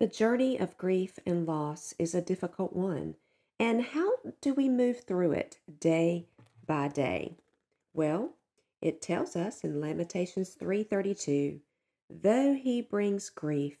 The 0.00 0.06
journey 0.06 0.56
of 0.56 0.78
grief 0.78 1.18
and 1.26 1.44
loss 1.44 1.92
is 1.98 2.14
a 2.14 2.22
difficult 2.22 2.72
one. 2.72 3.16
And 3.58 3.82
how 3.82 4.12
do 4.40 4.54
we 4.54 4.68
move 4.68 5.00
through 5.00 5.32
it 5.32 5.58
day 5.80 6.28
by 6.64 6.86
day? 6.86 7.38
Well, 7.92 8.34
it 8.80 9.02
tells 9.02 9.34
us 9.34 9.64
in 9.64 9.80
Lamentations 9.80 10.54
3:32, 10.54 11.62
though 12.08 12.54
he 12.54 12.80
brings 12.80 13.28
grief, 13.28 13.78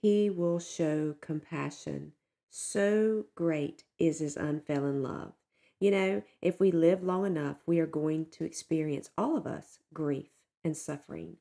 he 0.00 0.30
will 0.30 0.60
show 0.60 1.16
compassion. 1.20 2.12
So 2.48 3.26
great 3.34 3.82
is 3.98 4.20
his 4.20 4.36
unfailing 4.36 5.02
love. 5.02 5.32
You 5.80 5.90
know, 5.90 6.22
if 6.40 6.60
we 6.60 6.70
live 6.70 7.02
long 7.02 7.26
enough, 7.26 7.56
we 7.66 7.80
are 7.80 7.86
going 7.86 8.26
to 8.26 8.44
experience 8.44 9.10
all 9.18 9.36
of 9.36 9.48
us 9.48 9.80
grief 9.92 10.30
and 10.62 10.76
suffering. 10.76 11.38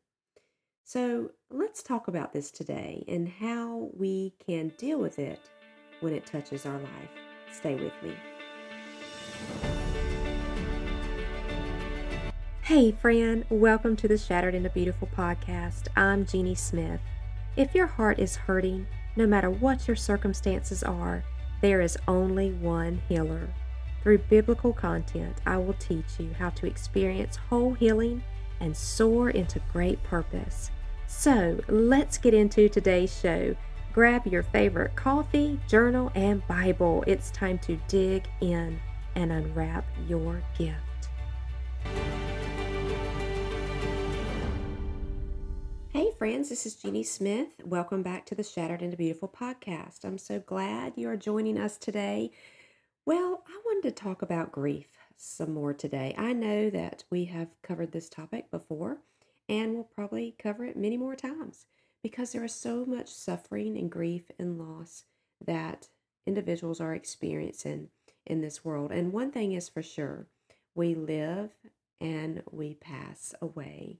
So 0.92 1.30
let's 1.52 1.84
talk 1.84 2.08
about 2.08 2.34
this 2.34 2.50
today 2.50 3.04
and 3.08 3.30
how 3.30 3.92
we 3.96 4.34
can 4.44 4.70
deal 4.70 4.98
with 4.98 5.20
it 5.20 5.40
when 6.00 6.16
it 6.16 6.26
touches 6.26 6.66
our 6.66 6.80
life. 6.80 7.12
Stay 7.52 7.76
with 7.76 7.94
me. 8.02 8.16
Hey, 12.64 12.92
friend, 12.92 13.46
welcome 13.52 13.96
to 13.98 14.08
the 14.08 14.18
Shattered 14.18 14.56
into 14.56 14.72
Beautiful 14.72 15.08
podcast. 15.16 15.90
I'm 15.96 16.26
Jeannie 16.26 16.56
Smith. 16.56 17.02
If 17.56 17.76
your 17.76 17.86
heart 17.86 18.18
is 18.18 18.36
hurting, 18.36 18.88
no 19.16 19.28
matter 19.28 19.52
what 19.52 19.88
your 19.88 19.96
circumstances 19.96 20.82
are, 20.82 21.24
there 21.62 21.82
is 21.82 22.00
only 22.08 22.54
one 22.54 23.00
healer. 23.08 23.48
Through 24.02 24.24
biblical 24.28 24.74
content, 24.74 25.38
I 25.46 25.58
will 25.58 25.76
teach 25.76 26.18
you 26.18 26.34
how 26.40 26.50
to 26.50 26.66
experience 26.66 27.36
whole 27.36 27.76
healing 27.76 28.24
and 28.60 28.76
soar 28.76 29.30
into 29.30 29.62
great 29.72 30.02
purpose. 30.02 30.72
So 31.12 31.60
let's 31.68 32.18
get 32.20 32.34
into 32.36 32.70
today's 32.70 33.14
show. 33.20 33.56
Grab 33.92 34.28
your 34.28 34.44
favorite 34.44 34.96
coffee, 34.96 35.60
journal, 35.68 36.12
and 36.16 36.48
Bible. 36.48 37.04
It's 37.08 37.32
time 37.32 37.58
to 37.60 37.78
dig 37.88 38.30
in 38.40 38.80
and 39.16 39.32
unwrap 39.32 39.86
your 40.08 40.42
gift. 40.58 41.10
Hey, 45.90 46.12
friends, 46.18 46.48
this 46.48 46.66
is 46.66 46.76
Jeannie 46.76 47.04
Smith. 47.04 47.50
Welcome 47.66 48.04
back 48.04 48.26
to 48.28 48.36
the 48.36 48.44
Shattered 48.44 48.84
into 48.84 48.96
Beautiful 48.96 49.28
podcast. 49.28 50.06
I'm 50.06 50.20
so 50.20 50.40
glad 50.40 50.94
you 50.96 51.10
are 51.10 51.18
joining 51.18 51.58
us 51.58 51.78
today. 51.78 52.32
Well, 53.06 53.44
I 53.48 53.60
wanted 53.66 53.90
to 53.90 54.04
talk 54.04 54.22
about 54.22 54.52
grief 54.52 54.88
some 55.18 55.54
more 55.54 55.74
today. 55.74 56.14
I 56.18 56.34
know 56.34 56.70
that 56.70 57.04
we 57.10 57.26
have 57.26 57.50
covered 57.64 57.92
this 57.92 58.08
topic 58.10 58.50
before 58.52 59.00
and 59.50 59.74
we'll 59.74 59.84
probably 59.84 60.36
cover 60.38 60.64
it 60.64 60.78
many 60.78 60.96
more 60.96 61.16
times 61.16 61.66
because 62.04 62.32
there 62.32 62.46
is 62.46 62.54
so 62.54 62.86
much 62.86 63.10
suffering 63.10 63.76
and 63.78 63.92
grief 63.92 64.32
and 64.38 64.60
loss 64.60 65.04
that 65.46 65.90
individuals 66.26 66.80
are 66.80 66.94
experiencing 66.94 67.90
in 68.26 68.42
this 68.42 68.64
world. 68.64 68.92
And 68.92 69.12
one 69.12 69.32
thing 69.32 69.54
is 69.54 69.68
for 69.68 69.82
sure 69.82 70.28
we 70.76 70.94
live 70.94 71.50
and 72.00 72.44
we 72.52 72.76
pass 72.76 73.34
away, 73.42 74.00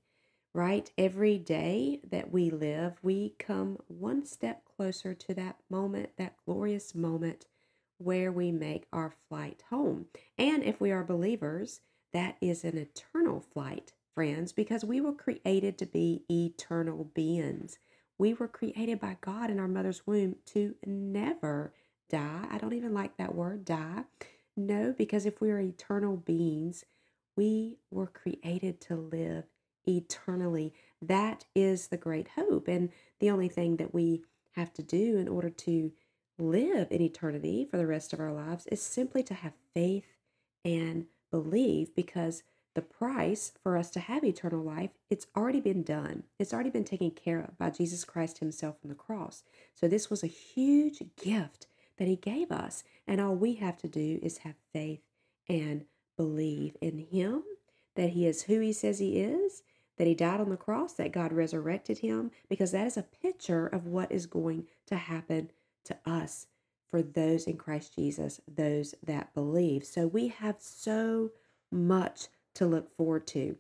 right? 0.54 0.90
Every 0.98 1.38
day 1.38 2.00
that 2.10 2.32
we 2.32 2.52
live, 2.52 3.00
we 3.02 3.34
come 3.40 3.80
one 3.88 4.26
step 4.26 4.62
closer 4.78 5.14
to 5.16 5.34
that 5.34 5.58
moment, 5.70 6.12
that 6.18 6.36
glorious 6.46 6.94
moment 6.94 7.48
where 7.98 8.32
we 8.32 8.52
make 8.52 8.86
our 8.94 9.14
flight 9.28 9.64
home. 9.70 10.06
And 10.38 10.64
if 10.64 10.80
we 10.80 10.92
are 10.92 11.04
believers, 11.04 11.82
that 12.14 12.38
is 12.40 12.64
an 12.64 12.78
eternal 12.78 13.42
flight 13.42 13.92
friends, 14.14 14.52
because 14.52 14.84
we 14.84 15.02
were 15.02 15.14
created 15.14 15.78
to 15.78 15.86
be 15.86 16.24
eternal 16.30 17.06
beings. 17.14 17.80
We 18.18 18.34
were 18.34 18.48
created 18.48 19.00
by 19.00 19.18
God 19.22 19.50
in 19.50 19.60
our 19.60 19.68
mother's 19.68 20.06
womb 20.06 20.36
to 20.48 20.76
never 20.86 21.74
die. 22.10 22.48
I 22.50 22.58
don't 22.58 22.74
even 22.74 22.94
like 22.94 23.18
that 23.18 23.36
word, 23.36 23.66
die. 23.66 24.04
No, 24.58 24.94
because 24.98 25.26
if 25.26 25.40
we 25.40 25.52
are 25.52 25.60
eternal 25.60 26.18
beings, 26.18 26.84
we 27.38 27.78
were 27.92 28.08
created 28.08 28.82
to 28.82 28.96
live 28.96 29.46
eternally. 29.88 30.74
That 31.02 31.46
is 31.56 31.88
the 31.88 31.98
great 31.98 32.30
hope. 32.36 32.68
And 32.68 32.90
the 33.20 33.30
only 33.30 33.48
thing 33.48 33.78
that 33.78 33.94
we 33.94 34.24
have 34.52 34.74
to 34.74 34.84
do 34.84 35.18
in 35.18 35.30
order 35.30 35.50
to 35.50 35.94
live 36.38 36.88
in 36.92 37.02
eternity 37.02 37.68
for 37.70 37.78
the 37.78 37.88
rest 37.88 38.12
of 38.12 38.20
our 38.20 38.34
lives 38.34 38.68
is 38.68 38.82
simply 38.82 39.24
to 39.24 39.34
have 39.34 39.54
faith 39.74 40.18
and 40.66 41.06
believe 41.32 41.96
because 41.96 42.44
the 42.76 42.82
price 42.82 43.52
for 43.62 43.78
us 43.78 43.90
to 43.92 44.00
have 44.00 44.24
eternal 44.24 44.64
life, 44.64 44.92
it's 45.10 45.28
already 45.36 45.60
been 45.60 45.84
done. 45.84 46.24
It's 46.38 46.54
already 46.54 46.70
been 46.70 46.84
taken 46.84 47.12
care 47.12 47.40
of 47.42 47.58
by 47.58 47.72
Jesus 47.72 48.06
Christ 48.06 48.40
Himself 48.40 48.78
on 48.84 48.90
the 48.90 48.96
cross. 48.96 49.44
So 49.76 49.88
this 49.88 50.10
was 50.10 50.24
a 50.24 50.28
huge 50.28 51.02
gift 51.22 51.68
that 51.98 52.08
He 52.08 52.16
gave 52.16 52.52
us. 52.52 52.84
And 53.08 53.20
all 53.20 53.36
we 53.36 53.56
have 53.56 53.78
to 53.78 53.88
do 53.88 54.20
is 54.22 54.40
have 54.40 54.56
faith 54.72 55.02
and 55.48 55.86
believe 56.16 56.78
in 56.82 57.00
Him, 57.00 57.44
that 57.96 58.12
He 58.12 58.28
is 58.28 58.44
who 58.44 58.60
He 58.60 58.74
says 58.74 59.00
He 59.00 59.20
is, 59.20 59.64
that 59.98 60.08
He 60.08 60.16
died 60.16 60.40
on 60.40 60.50
the 60.50 60.58
cross, 60.58 60.94
that 60.94 61.12
God 61.12 61.34
resurrected 61.34 62.00
Him, 62.00 62.32
because 62.48 62.72
that 62.72 62.88
is 62.88 62.98
a 62.98 63.04
picture 63.04 63.68
of 63.68 63.86
what 63.86 64.12
is 64.12 64.26
going 64.26 64.66
to 64.86 64.96
happen 64.96 65.52
to 65.86 65.98
us 66.06 66.48
for 66.90 67.02
those 67.02 67.46
in 67.46 67.58
Christ 67.58 67.96
Jesus, 67.96 68.42
those 68.48 68.96
that 69.04 69.34
believe. 69.34 69.84
So 69.84 70.08
we 70.08 70.30
have 70.30 70.56
so 70.60 71.32
much 71.72 72.28
to 72.60 72.66
look 72.66 72.94
forward 72.96 73.26
to. 73.26 73.56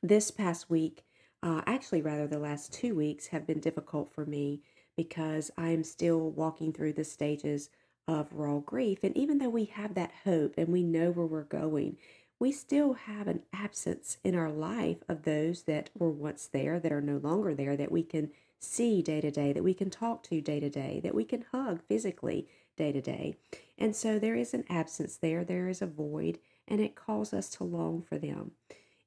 This 0.00 0.30
past 0.30 0.70
week, 0.70 1.04
uh, 1.42 1.62
actually, 1.66 2.02
rather, 2.02 2.28
the 2.28 2.38
last 2.38 2.72
two 2.72 2.94
weeks 2.94 3.26
have 3.28 3.46
been 3.48 3.58
difficult 3.58 4.12
for 4.12 4.24
me 4.24 4.62
because 4.96 5.50
I 5.58 5.70
am 5.70 5.82
still 5.82 6.30
walking 6.30 6.72
through 6.72 6.92
the 6.92 7.04
stages 7.04 7.68
of 8.06 8.32
raw 8.32 8.58
grief. 8.58 9.00
And 9.02 9.16
even 9.16 9.38
though 9.38 9.48
we 9.48 9.64
have 9.64 9.94
that 9.94 10.12
hope 10.22 10.54
and 10.56 10.68
we 10.68 10.84
know 10.84 11.10
where 11.10 11.26
we're 11.26 11.42
going, 11.42 11.96
we 12.38 12.52
still 12.52 12.92
have 12.92 13.26
an 13.26 13.42
absence 13.52 14.18
in 14.22 14.36
our 14.36 14.50
life 14.50 14.98
of 15.08 15.24
those 15.24 15.64
that 15.64 15.90
were 15.98 16.10
once 16.10 16.46
there, 16.46 16.78
that 16.78 16.92
are 16.92 17.00
no 17.00 17.16
longer 17.16 17.54
there, 17.54 17.76
that 17.76 17.90
we 17.90 18.04
can 18.04 18.30
see 18.60 19.02
day 19.02 19.20
to 19.20 19.32
day, 19.32 19.52
that 19.52 19.64
we 19.64 19.74
can 19.74 19.90
talk 19.90 20.22
to 20.22 20.40
day 20.40 20.60
to 20.60 20.70
day, 20.70 21.00
that 21.02 21.14
we 21.14 21.24
can 21.24 21.44
hug 21.50 21.82
physically 21.88 22.46
day 22.76 22.92
to 22.92 23.00
day. 23.00 23.34
And 23.76 23.96
so 23.96 24.20
there 24.20 24.36
is 24.36 24.54
an 24.54 24.64
absence 24.68 25.16
there, 25.16 25.44
there 25.44 25.68
is 25.68 25.82
a 25.82 25.86
void 25.86 26.38
and 26.68 26.80
it 26.80 26.94
calls 26.94 27.32
us 27.32 27.48
to 27.50 27.64
long 27.64 28.02
for 28.02 28.18
them. 28.18 28.52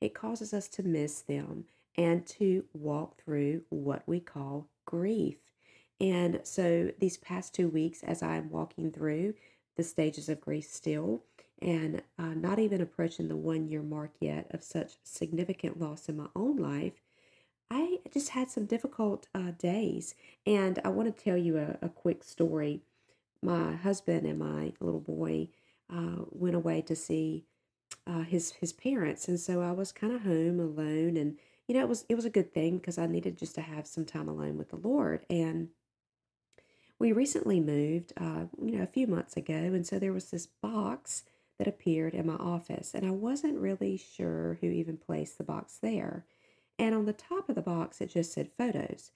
It 0.02 0.14
causes 0.14 0.54
us 0.54 0.68
to 0.70 0.84
miss 0.84 1.22
them 1.22 1.66
and 1.96 2.26
to 2.26 2.64
walk 2.74 3.22
through 3.22 3.64
what 3.70 4.04
we 4.08 4.20
call 4.20 4.68
grief. 4.86 5.38
And 6.00 6.40
so 6.44 6.92
these 7.00 7.18
past 7.18 7.54
two 7.54 7.68
weeks, 7.68 8.04
as 8.04 8.24
I'm 8.24 8.50
walking 8.50 8.92
through 8.92 9.34
the 9.76 9.84
stages 9.84 10.30
of 10.30 10.42
grief 10.42 10.66
still, 10.66 11.24
and 11.62 12.02
uh, 12.18 12.34
not 12.36 12.60
even 12.60 12.80
approaching 12.80 13.28
the 13.28 13.36
one 13.36 13.68
year 13.68 13.82
mark 13.82 14.12
yet 14.22 14.48
of 14.52 14.64
such 14.64 14.94
significant 15.04 15.80
loss 15.80 16.08
in 16.08 16.16
my 16.16 16.28
own 16.36 16.56
life, 16.56 16.94
I 17.70 18.00
just 18.14 18.30
had 18.30 18.50
some 18.50 18.66
difficult 18.66 19.28
uh, 19.36 19.52
days. 19.58 20.16
And 20.46 20.80
I 20.86 20.90
want 20.90 21.16
to 21.16 21.24
tell 21.24 21.38
you 21.38 21.58
a, 21.58 21.78
a 21.82 21.90
quick 21.90 22.24
story. 22.24 22.82
My 23.42 23.76
husband 23.76 24.26
and 24.26 24.40
my 24.40 24.74
little 24.80 25.02
boy 25.02 25.50
uh, 25.94 26.24
went 26.32 26.56
away 26.56 26.82
to 26.82 26.96
see 26.96 27.46
uh, 28.08 28.22
his 28.22 28.52
his 28.52 28.74
parents, 28.74 29.28
and 29.28 29.40
so 29.40 29.62
I 29.62 29.72
was 29.72 29.92
kind 29.92 30.14
of 30.14 30.22
home 30.22 30.60
alone, 30.60 31.18
and 31.18 31.38
you 31.68 31.76
know 31.76 31.82
it 31.82 31.90
was 31.90 32.06
it 32.10 32.16
was 32.16 32.26
a 32.26 32.30
good 32.30 32.54
thing 32.54 32.78
because 32.78 32.98
I 32.98 33.06
needed 33.08 33.38
just 33.38 33.56
to 33.56 33.62
have 33.62 33.88
some 33.88 34.06
time 34.06 34.28
alone 34.28 34.58
with 34.58 34.70
the 34.70 34.78
Lord, 34.78 35.26
and 35.30 35.70
we 37.00 37.12
recently 37.14 37.62
moved, 37.62 38.12
uh, 38.18 38.46
you 38.62 38.78
know, 38.78 38.84
a 38.84 38.88
few 38.88 39.08
months 39.08 39.38
ago, 39.38 39.54
and 39.54 39.88
so 39.88 40.00
there 40.00 40.14
was 40.14 40.32
this 40.32 40.48
box 40.48 41.24
that 41.58 41.68
appeared 41.68 42.14
in 42.14 42.28
my 42.28 42.36
office, 42.36 42.94
and 42.94 43.06
I 43.06 43.12
wasn't 43.12 43.60
really 43.60 43.98
sure 43.98 44.58
who 44.62 44.68
even 44.68 44.98
placed 44.98 45.38
the 45.38 45.44
box 45.44 45.78
there, 45.82 46.26
and 46.78 46.96
on 46.96 47.06
the 47.06 47.14
top 47.14 47.50
of 47.50 47.56
the 47.56 47.62
box 47.62 48.02
it 48.02 48.12
just 48.12 48.34
said 48.34 48.50
photos. 48.58 49.12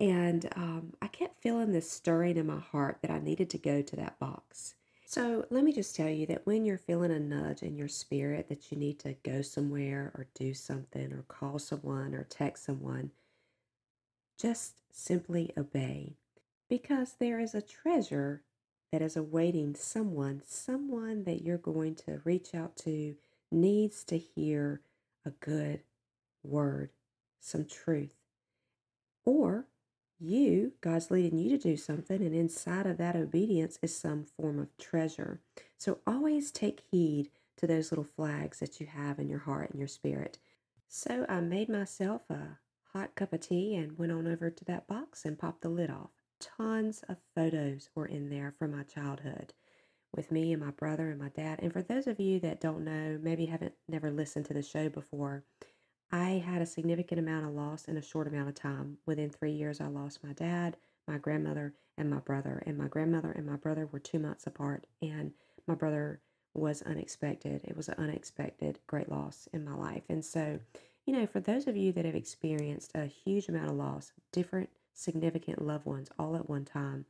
And 0.00 0.48
um, 0.54 0.92
I 1.02 1.08
kept 1.08 1.42
feeling 1.42 1.72
this 1.72 1.90
stirring 1.90 2.36
in 2.36 2.46
my 2.46 2.60
heart 2.60 2.98
that 3.02 3.10
I 3.10 3.18
needed 3.18 3.50
to 3.50 3.58
go 3.58 3.82
to 3.82 3.96
that 3.96 4.18
box. 4.20 4.74
So 5.08 5.46
let 5.48 5.64
me 5.64 5.72
just 5.72 5.96
tell 5.96 6.10
you 6.10 6.26
that 6.26 6.46
when 6.46 6.66
you're 6.66 6.76
feeling 6.76 7.10
a 7.10 7.18
nudge 7.18 7.62
in 7.62 7.78
your 7.78 7.88
spirit 7.88 8.50
that 8.50 8.70
you 8.70 8.76
need 8.76 8.98
to 8.98 9.14
go 9.22 9.40
somewhere 9.40 10.12
or 10.14 10.26
do 10.34 10.52
something 10.52 11.14
or 11.14 11.24
call 11.28 11.58
someone 11.58 12.14
or 12.14 12.24
text 12.24 12.66
someone, 12.66 13.12
just 14.38 14.74
simply 14.92 15.50
obey 15.56 16.12
because 16.68 17.14
there 17.18 17.40
is 17.40 17.54
a 17.54 17.62
treasure 17.62 18.42
that 18.92 19.00
is 19.00 19.16
awaiting 19.16 19.74
someone, 19.74 20.42
someone 20.44 21.24
that 21.24 21.40
you're 21.40 21.56
going 21.56 21.94
to 21.94 22.20
reach 22.24 22.54
out 22.54 22.76
to 22.76 23.16
needs 23.50 24.04
to 24.04 24.18
hear 24.18 24.82
a 25.24 25.30
good 25.30 25.80
word, 26.42 26.90
some 27.40 27.64
truth. 27.64 28.12
Or 29.24 29.68
you, 30.20 30.72
God's 30.80 31.10
leading 31.10 31.38
you 31.38 31.50
to 31.50 31.58
do 31.58 31.76
something, 31.76 32.22
and 32.22 32.34
inside 32.34 32.86
of 32.86 32.98
that 32.98 33.16
obedience 33.16 33.78
is 33.82 33.96
some 33.96 34.24
form 34.24 34.58
of 34.58 34.76
treasure. 34.78 35.40
So 35.76 35.98
always 36.06 36.50
take 36.50 36.82
heed 36.90 37.30
to 37.58 37.66
those 37.66 37.90
little 37.92 38.04
flags 38.04 38.60
that 38.60 38.80
you 38.80 38.86
have 38.86 39.18
in 39.18 39.28
your 39.28 39.40
heart 39.40 39.70
and 39.70 39.78
your 39.78 39.88
spirit. 39.88 40.38
So 40.88 41.26
I 41.28 41.40
made 41.40 41.68
myself 41.68 42.22
a 42.30 42.58
hot 42.92 43.14
cup 43.14 43.32
of 43.32 43.40
tea 43.40 43.74
and 43.76 43.98
went 43.98 44.12
on 44.12 44.26
over 44.26 44.50
to 44.50 44.64
that 44.66 44.86
box 44.86 45.24
and 45.24 45.38
popped 45.38 45.62
the 45.62 45.68
lid 45.68 45.90
off. 45.90 46.10
tons 46.40 47.02
of 47.08 47.16
photos 47.34 47.90
were 47.94 48.06
in 48.06 48.28
there 48.30 48.54
from 48.58 48.72
my 48.76 48.82
childhood 48.82 49.52
with 50.14 50.30
me 50.32 50.52
and 50.52 50.62
my 50.62 50.70
brother 50.70 51.10
and 51.10 51.20
my 51.20 51.28
dad. 51.28 51.60
And 51.62 51.72
for 51.72 51.82
those 51.82 52.06
of 52.06 52.20
you 52.20 52.40
that 52.40 52.60
don't 52.60 52.84
know, 52.84 53.18
maybe 53.20 53.46
haven't 53.46 53.74
never 53.88 54.10
listened 54.10 54.46
to 54.46 54.54
the 54.54 54.62
show 54.62 54.88
before, 54.88 55.44
I 56.10 56.42
had 56.44 56.62
a 56.62 56.66
significant 56.66 57.18
amount 57.18 57.46
of 57.46 57.52
loss 57.52 57.84
in 57.84 57.98
a 57.98 58.02
short 58.02 58.28
amount 58.28 58.48
of 58.48 58.54
time. 58.54 58.98
Within 59.04 59.28
three 59.30 59.52
years, 59.52 59.80
I 59.80 59.88
lost 59.88 60.24
my 60.24 60.32
dad, 60.32 60.76
my 61.06 61.18
grandmother, 61.18 61.74
and 61.98 62.08
my 62.08 62.18
brother. 62.18 62.62
And 62.66 62.78
my 62.78 62.88
grandmother 62.88 63.30
and 63.30 63.44
my 63.44 63.56
brother 63.56 63.86
were 63.86 63.98
two 63.98 64.18
months 64.18 64.46
apart. 64.46 64.86
And 65.02 65.32
my 65.66 65.74
brother 65.74 66.20
was 66.54 66.80
unexpected. 66.82 67.62
It 67.64 67.76
was 67.76 67.88
an 67.88 67.96
unexpected 67.98 68.78
great 68.86 69.10
loss 69.10 69.48
in 69.52 69.64
my 69.64 69.74
life. 69.74 70.04
And 70.08 70.24
so, 70.24 70.60
you 71.04 71.12
know, 71.12 71.26
for 71.26 71.40
those 71.40 71.66
of 71.66 71.76
you 71.76 71.92
that 71.92 72.06
have 72.06 72.14
experienced 72.14 72.92
a 72.94 73.04
huge 73.04 73.48
amount 73.48 73.70
of 73.70 73.76
loss, 73.76 74.12
different 74.32 74.70
significant 74.94 75.60
loved 75.60 75.84
ones 75.84 76.08
all 76.18 76.36
at 76.36 76.48
one 76.48 76.64
time, 76.64 77.04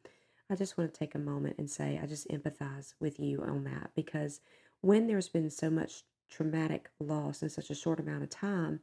I 0.50 0.56
just 0.56 0.76
want 0.76 0.92
to 0.92 0.98
take 0.98 1.14
a 1.14 1.20
moment 1.20 1.56
and 1.58 1.70
say 1.70 2.00
I 2.02 2.06
just 2.06 2.28
empathize 2.30 2.94
with 2.98 3.20
you 3.20 3.42
on 3.42 3.64
that 3.64 3.90
because 3.94 4.40
when 4.80 5.06
there's 5.06 5.28
been 5.28 5.50
so 5.50 5.70
much 5.70 6.04
traumatic 6.28 6.90
loss 7.00 7.42
in 7.42 7.48
such 7.48 7.70
a 7.70 7.74
short 7.74 8.00
amount 8.00 8.22
of 8.22 8.30
time, 8.30 8.80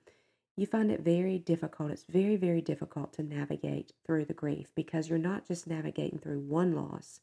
you 0.57 0.65
find 0.65 0.92
it 0.92 1.01
very 1.01 1.38
difficult. 1.38 1.92
It's 1.92 2.06
very, 2.07 2.38
very 2.38 2.62
difficult 2.62 3.13
to 3.13 3.24
navigate 3.24 3.92
through 4.06 4.25
the 4.25 4.33
grief 4.33 4.71
because 4.75 5.09
you're 5.09 5.18
not 5.18 5.47
just 5.47 5.68
navigating 5.68 6.19
through 6.19 6.39
one 6.39 6.74
loss, 6.74 7.19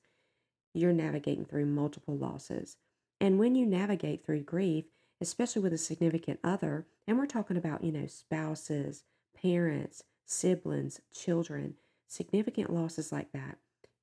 you're 0.75 0.93
navigating 0.93 1.45
through 1.45 1.67
multiple 1.67 2.17
losses. 2.17 2.77
And 3.21 3.39
when 3.39 3.55
you 3.55 3.65
navigate 3.65 4.25
through 4.25 4.43
grief, 4.43 4.85
especially 5.21 5.63
with 5.63 5.73
a 5.73 5.79
significant 5.79 6.41
other, 6.43 6.87
and 7.07 7.19
we're 7.19 7.27
talking 7.27 7.57
about, 7.57 7.85
you 7.85 7.93
know, 7.93 8.07
spouses, 8.07 9.05
parents, 9.41 10.03
siblings, 10.27 11.01
children, 11.15 11.75
significant 12.07 12.73
losses 12.73 13.13
like 13.13 13.33
that, 13.33 13.59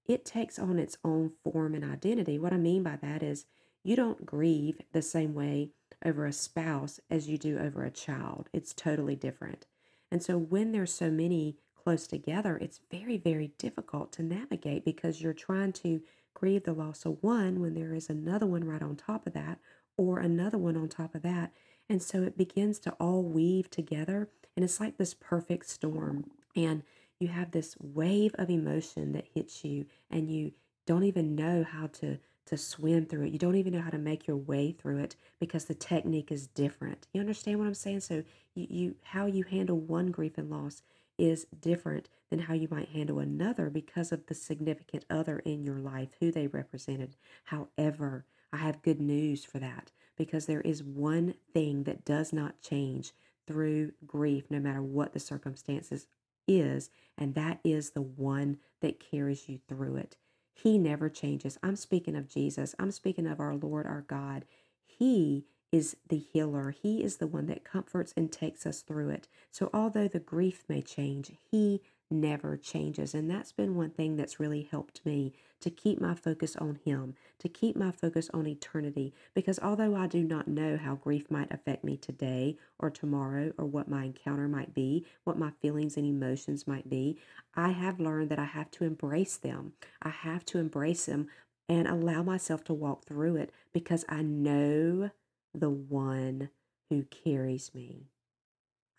it 0.07 0.25
takes 0.25 0.57
on 0.57 0.79
its 0.79 0.97
own 1.03 1.33
form 1.43 1.75
and 1.75 1.83
identity. 1.83 2.39
What 2.39 2.53
I 2.53 2.57
mean 2.57 2.81
by 2.81 2.97
that 3.01 3.21
is 3.21 3.45
you 3.83 3.95
don't 3.95 4.25
grieve 4.25 4.81
the 4.91 5.01
same 5.01 5.35
way 5.35 5.71
over 6.03 6.25
a 6.25 6.33
spouse 6.33 6.99
as 7.09 7.29
you 7.29 7.37
do 7.37 7.57
over 7.59 7.83
a 7.83 7.91
child. 7.91 8.49
It's 8.53 8.73
totally 8.73 9.15
different. 9.15 9.65
And 10.11 10.23
so 10.23 10.37
when 10.37 10.71
there's 10.71 10.93
so 10.93 11.11
many 11.11 11.57
close 11.75 12.07
together, 12.07 12.57
it's 12.57 12.81
very, 12.91 13.17
very 13.17 13.51
difficult 13.57 14.11
to 14.13 14.23
navigate 14.23 14.85
because 14.85 15.21
you're 15.21 15.33
trying 15.33 15.73
to 15.73 16.01
grieve 16.33 16.63
the 16.63 16.73
loss 16.73 17.05
of 17.05 17.21
one 17.21 17.59
when 17.59 17.73
there 17.73 17.93
is 17.93 18.09
another 18.09 18.45
one 18.45 18.63
right 18.63 18.81
on 18.81 18.95
top 18.95 19.27
of 19.27 19.33
that 19.33 19.59
or 19.97 20.19
another 20.19 20.57
one 20.57 20.77
on 20.77 20.87
top 20.87 21.15
of 21.15 21.21
that. 21.21 21.51
And 21.89 22.01
so 22.01 22.23
it 22.23 22.37
begins 22.37 22.79
to 22.79 22.91
all 22.99 23.23
weave 23.23 23.69
together 23.69 24.29
and 24.55 24.63
it's 24.63 24.79
like 24.79 24.97
this 24.97 25.13
perfect 25.13 25.67
storm. 25.69 26.31
And 26.55 26.83
you 27.19 27.27
have 27.29 27.51
this 27.51 27.75
wave 27.79 28.33
of 28.35 28.49
emotion 28.49 29.11
that 29.13 29.27
hits 29.33 29.63
you 29.63 29.85
and 30.09 30.29
you 30.29 30.53
don't 30.85 31.03
even 31.03 31.35
know 31.35 31.63
how 31.63 31.87
to 31.87 32.19
to 32.49 32.57
swim 32.57 33.05
through 33.05 33.27
it. 33.27 33.31
You 33.31 33.39
don't 33.39 33.55
even 33.55 33.73
know 33.73 33.81
how 33.81 33.91
to 33.91 33.97
make 33.99 34.25
your 34.27 34.35
way 34.35 34.71
through 34.71 34.97
it 34.97 35.15
because 35.39 35.65
the 35.65 35.75
technique 35.75 36.31
is 36.31 36.47
different. 36.47 37.07
You 37.13 37.21
understand 37.21 37.59
what 37.59 37.67
I'm 37.67 37.75
saying? 37.75 38.01
So 38.01 38.23
you, 38.55 38.67
you 38.69 38.95
how 39.03 39.27
you 39.27 39.43
handle 39.43 39.77
one 39.77 40.07
grief 40.07 40.37
and 40.37 40.49
loss 40.49 40.81
is 41.19 41.45
different 41.59 42.09
than 42.31 42.39
how 42.39 42.55
you 42.55 42.67
might 42.71 42.89
handle 42.89 43.19
another 43.19 43.69
because 43.69 44.11
of 44.11 44.25
the 44.25 44.33
significant 44.33 45.05
other 45.11 45.39
in 45.39 45.63
your 45.63 45.77
life, 45.77 46.09
who 46.19 46.31
they 46.31 46.47
represented. 46.47 47.15
However, 47.45 48.25
I 48.51 48.57
have 48.57 48.81
good 48.81 48.99
news 48.99 49.45
for 49.45 49.59
that 49.59 49.91
because 50.17 50.47
there 50.47 50.61
is 50.61 50.81
one 50.83 51.35
thing 51.53 51.83
that 51.83 52.03
does 52.03 52.33
not 52.33 52.61
change 52.61 53.11
through 53.45 53.91
grief, 54.07 54.45
no 54.49 54.59
matter 54.59 54.81
what 54.81 55.13
the 55.13 55.19
circumstances 55.19 56.07
is, 56.47 56.89
and 57.15 57.35
that 57.35 57.59
is 57.63 57.91
the 57.91 58.01
one 58.01 58.57
that 58.81 58.99
carries 58.99 59.47
you 59.47 59.59
through 59.67 59.97
it. 59.97 60.17
He 60.53 60.77
never 60.77 61.09
changes. 61.09 61.57
I'm 61.63 61.75
speaking 61.75 62.15
of 62.15 62.27
Jesus. 62.27 62.75
I'm 62.79 62.91
speaking 62.91 63.27
of 63.27 63.39
our 63.39 63.55
Lord, 63.55 63.85
our 63.85 64.01
God. 64.01 64.45
He 64.85 65.45
is 65.71 65.95
the 66.07 66.17
healer. 66.17 66.71
He 66.71 67.03
is 67.03 67.17
the 67.17 67.27
one 67.27 67.45
that 67.47 67.63
comforts 67.63 68.13
and 68.17 68.31
takes 68.31 68.65
us 68.65 68.81
through 68.81 69.09
it. 69.09 69.27
So, 69.51 69.69
although 69.73 70.07
the 70.07 70.19
grief 70.19 70.63
may 70.67 70.81
change, 70.81 71.31
He 71.51 71.81
never 72.11 72.57
changes. 72.57 73.13
And 73.13 73.29
that's 73.29 73.51
been 73.51 73.75
one 73.75 73.91
thing 73.91 74.15
that's 74.15 74.39
really 74.39 74.67
helped 74.69 75.05
me 75.05 75.33
to 75.61 75.69
keep 75.69 75.99
my 75.99 76.13
focus 76.13 76.55
on 76.55 76.79
Him, 76.85 77.15
to 77.39 77.49
keep 77.49 77.75
my 77.75 77.91
focus 77.91 78.29
on 78.33 78.47
eternity. 78.47 79.13
Because 79.33 79.59
although 79.59 79.95
I 79.95 80.07
do 80.07 80.23
not 80.23 80.47
know 80.47 80.77
how 80.77 80.95
grief 80.95 81.29
might 81.29 81.51
affect 81.51 81.83
me 81.83 81.97
today 81.97 82.57
or 82.79 82.89
tomorrow, 82.89 83.51
or 83.57 83.65
what 83.65 83.89
my 83.89 84.05
encounter 84.05 84.47
might 84.47 84.73
be, 84.73 85.05
what 85.23 85.37
my 85.37 85.51
feelings 85.61 85.97
and 85.97 86.05
emotions 86.05 86.67
might 86.67 86.89
be, 86.89 87.17
I 87.55 87.69
have 87.69 87.99
learned 87.99 88.29
that 88.29 88.39
I 88.39 88.45
have 88.45 88.71
to 88.71 88.85
embrace 88.85 89.37
them. 89.37 89.73
I 90.01 90.09
have 90.09 90.45
to 90.45 90.59
embrace 90.59 91.05
them 91.05 91.27
and 91.67 91.87
allow 91.87 92.23
myself 92.23 92.63
to 92.65 92.73
walk 92.73 93.05
through 93.05 93.35
it 93.35 93.51
because 93.73 94.05
I 94.09 94.21
know 94.21 95.11
the 95.53 95.69
one 95.69 96.49
who 96.89 97.03
carries 97.03 97.73
me. 97.75 98.07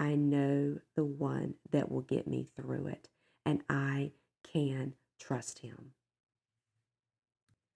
I 0.00 0.14
know 0.14 0.78
the 0.96 1.04
one 1.04 1.56
that 1.70 1.92
will 1.92 2.00
get 2.00 2.26
me 2.26 2.48
through 2.56 2.86
it, 2.86 3.10
and 3.44 3.62
I 3.68 4.12
can 4.42 4.94
trust 5.20 5.58
him. 5.58 5.92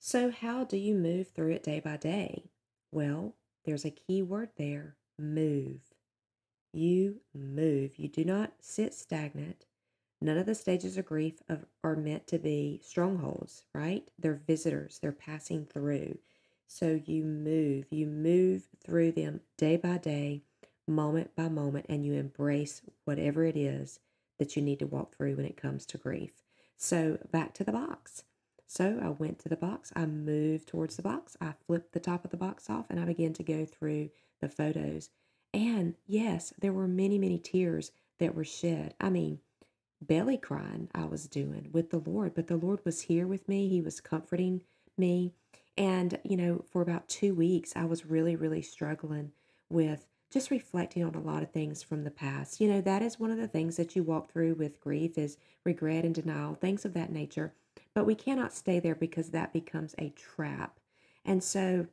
So, 0.01 0.31
how 0.31 0.65
do 0.65 0.79
you 0.79 0.95
move 0.95 1.29
through 1.29 1.53
it 1.53 1.63
day 1.63 1.81
by 1.81 1.99
day? 1.99 2.51
Well, 2.91 3.37
there's 3.65 3.85
a 3.85 3.91
key 3.91 4.23
word 4.23 4.51
there 4.57 4.97
move. 5.19 5.81
You 6.73 7.21
move. 7.35 7.99
You 7.99 8.09
do 8.09 8.25
not 8.25 8.55
sit 8.61 8.95
stagnant. 8.95 9.67
None 10.21 10.39
of 10.39 10.47
the 10.47 10.55
stages 10.55 10.97
of 10.97 11.05
grief 11.05 11.43
are 11.83 11.97
meant 11.97 12.27
to 12.29 12.39
be 12.39 12.81
strongholds, 12.83 13.65
right? 13.75 14.09
They're 14.19 14.41
visitors, 14.47 14.99
they're 15.01 15.13
passing 15.13 15.67
through. 15.67 16.19
So 16.67 17.01
you 17.05 17.23
move, 17.25 17.85
you 17.91 18.07
move 18.07 18.69
through 18.83 19.13
them 19.13 19.41
day 19.59 19.77
by 19.77 19.99
day 19.99 20.43
moment 20.87 21.35
by 21.37 21.49
moment 21.49 21.87
and 21.89 22.05
you 22.05 22.15
embrace 22.15 22.83
whatever 23.05 23.45
it 23.45 23.57
is 23.57 24.01
that 24.39 24.57
you 24.57 24.63
need 24.63 24.79
to 24.81 24.87
walk 24.87 25.17
through 25.17 25.37
when 25.37 25.47
it 25.47 25.57
comes 25.57 25.87
to 25.87 25.99
grief. 25.99 26.33
So, 26.77 27.19
back 27.31 27.55
to 27.55 27.65
the 27.65 27.73
box. 27.73 28.25
So, 28.67 28.99
I 29.03 29.09
went 29.11 29.39
to 29.41 29.49
the 29.49 29.57
box, 29.57 29.93
I 29.95 30.07
moved 30.07 30.69
towards 30.69 30.97
the 30.97 31.03
box, 31.03 31.37
I 31.41 31.55
flipped 31.67 31.93
the 31.93 32.01
top 32.01 32.25
of 32.25 32.31
the 32.31 32.37
box 32.37 32.69
off, 32.69 32.87
and 32.91 32.99
I 32.99 33.05
began 33.05 33.33
to 33.35 33.43
go 33.43 33.65
through 33.65 34.11
the 34.41 34.49
photos. 34.49 35.11
And 35.53 35.95
yes, 36.07 36.53
there 36.61 36.73
were 36.73 36.89
many, 36.89 37.19
many 37.19 37.39
tears 37.39 37.93
that 38.19 38.35
were 38.35 38.45
shed. 38.45 38.95
I 39.01 39.09
mean, 39.11 39.39
belly 40.01 40.37
crying 40.37 40.89
I 40.95 41.05
was 41.05 41.29
doing 41.29 41.69
with 41.73 41.91
the 41.91 41.99
Lord, 41.99 42.35
but 42.35 42.49
the 42.49 42.57
Lord 42.57 42.81
was 42.85 43.03
here 43.03 43.27
with 43.27 43.49
me. 43.49 43.69
He 43.69 43.81
was 43.81 44.01
comforting 44.01 44.63
me. 44.99 45.33
And, 45.77 46.19
you 46.25 46.37
know, 46.37 46.65
for 46.71 46.83
about 46.83 47.09
two 47.09 47.35
weeks, 47.35 47.73
I 47.75 47.85
was 47.85 48.07
really, 48.07 48.37
really 48.37 48.63
struggling 48.63 49.33
with 49.69 50.07
just 50.35 50.51
reflecting 50.51 51.05
on 51.05 51.15
a 51.15 51.21
lot 51.21 51.45
of 51.45 51.53
things 51.53 51.81
from 51.81 52.03
the 52.03 52.11
past. 52.11 52.61
You 52.61 52.69
know, 52.69 52.81
that 52.81 53.03
is 53.03 53.21
one 53.21 53.31
of 53.31 53.39
the 53.39 53.47
things 53.47 53.77
that 53.77 53.95
you 53.95 54.03
walk 54.03 54.33
through 54.33 54.55
with 54.55 54.81
grief 54.81 55.17
is 55.17 55.39
regret 55.63 56.05
and 56.05 56.13
denial, 56.13 56.57
things 56.57 56.85
of 56.85 56.93
that 56.95 57.13
nature. 57.13 57.53
But 57.95 58.05
we 58.05 58.17
cannot 58.17 58.53
stay 58.53 58.81
there 58.81 58.97
because 58.97 59.31
that 59.31 59.53
becomes 59.53 59.95
a 59.97 60.11
trap. 60.11 60.81
And 61.25 61.43
so 61.43 61.87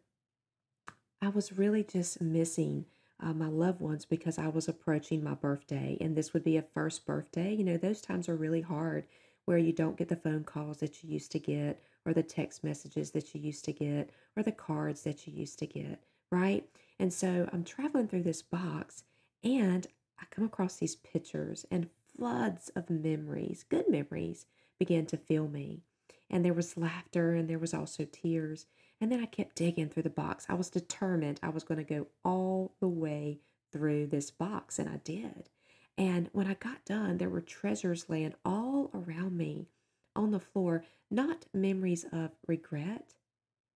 I 1.21 1.29
was 1.29 1.55
really 1.55 1.83
just 1.83 2.19
missing 2.19 2.86
uh, 3.19 3.33
my 3.33 3.48
loved 3.48 3.79
ones 3.79 4.05
because 4.05 4.39
I 4.39 4.48
was 4.48 4.67
approaching 4.67 5.24
my 5.24 5.36
birthday 5.36 5.95
and 6.01 6.15
this 6.15 6.33
would 6.33 6.43
be 6.43 6.57
a 6.57 6.63
first 6.63 7.05
birthday. 7.05 7.53
You 7.53 7.63
know, 7.63 7.77
those 7.77 8.01
times 8.01 8.27
are 8.27 8.36
really 8.36 8.62
hard 8.62 9.05
where 9.45 9.60
you 9.60 9.71
don't 9.71 9.98
get 9.98 10.10
the 10.10 10.15
phone 10.15 10.45
calls 10.45 10.79
that 10.79 11.03
you 11.03 11.12
used 11.12 11.31
to 11.33 11.39
get 11.39 11.79
or 12.07 12.13
the 12.13 12.24
text 12.24 12.63
messages 12.63 13.12
that 13.12 13.36
you 13.36 13.41
used 13.41 13.65
to 13.65 13.74
get 13.74 14.10
or 14.36 14.41
the 14.41 14.51
cards 14.51 15.03
that 15.03 15.27
you 15.27 15.33
used 15.33 15.60
to 15.60 15.67
get, 15.67 16.01
right? 16.31 16.65
And 17.01 17.12
so 17.12 17.50
I'm 17.51 17.63
traveling 17.63 18.08
through 18.08 18.22
this 18.22 18.43
box 18.43 19.05
and 19.43 19.88
I 20.20 20.25
come 20.29 20.46
across 20.46 20.75
these 20.75 20.96
pictures 20.96 21.65
and 21.72 21.89
floods 22.15 22.70
of 22.75 22.91
memories, 22.91 23.65
good 23.67 23.89
memories, 23.89 24.46
began 24.77 25.08
to 25.08 25.17
fill 25.17 25.48
me. 25.48 25.81
And 26.29 26.46
there 26.46 26.53
was 26.53 26.77
laughter 26.77 27.34
and 27.34 27.50
there 27.50 27.58
was 27.58 27.74
also 27.74 28.05
tears. 28.05 28.67
And 29.01 29.12
then 29.12 29.20
I 29.20 29.25
kept 29.25 29.55
digging 29.55 29.89
through 29.89 30.03
the 30.03 30.12
box. 30.12 30.46
I 30.48 30.53
was 30.53 30.70
determined 30.70 31.39
I 31.41 31.50
was 31.50 31.63
going 31.63 31.84
to 31.84 31.84
go 31.84 32.05
all 32.24 32.75
the 32.79 32.88
way 32.88 33.39
through 33.72 34.05
this 34.05 34.29
box, 34.29 34.77
and 34.77 34.88
I 34.88 34.98
did. 34.98 35.50
And 35.98 36.29
when 36.34 36.46
I 36.46 36.53
got 36.53 36.86
done, 36.86 37.17
there 37.17 37.29
were 37.29 37.41
treasures 37.41 38.10
laying 38.10 38.36
all 38.46 38.91
around 38.93 39.36
me 39.36 39.70
on 40.15 40.29
the 40.29 40.39
floor, 40.39 40.84
not 41.10 41.48
memories 41.51 42.05
of 42.12 42.29
regret 42.46 43.15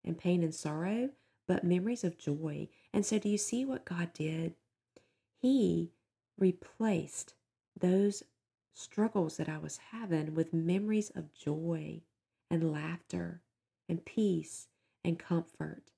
and 0.03 0.15
pain 0.15 0.43
and 0.43 0.53
sorrow, 0.53 1.09
but 1.47 1.63
memories 1.63 2.03
of 2.03 2.17
joy. 2.17 2.67
And 2.93 3.05
so, 3.05 3.19
do 3.19 3.29
you 3.29 3.37
see 3.37 3.65
what 3.65 3.85
God 3.85 4.13
did? 4.13 4.55
He 5.41 5.91
replaced 6.37 7.33
those 7.79 8.23
struggles 8.73 9.37
that 9.37 9.49
I 9.49 9.57
was 9.57 9.79
having 9.91 10.33
with 10.33 10.53
memories 10.53 11.11
of 11.15 11.33
joy 11.33 12.01
and 12.49 12.71
laughter 12.71 13.41
and 13.87 14.03
peace 14.03 14.67
and 15.03 15.19
comfort. 15.19 15.91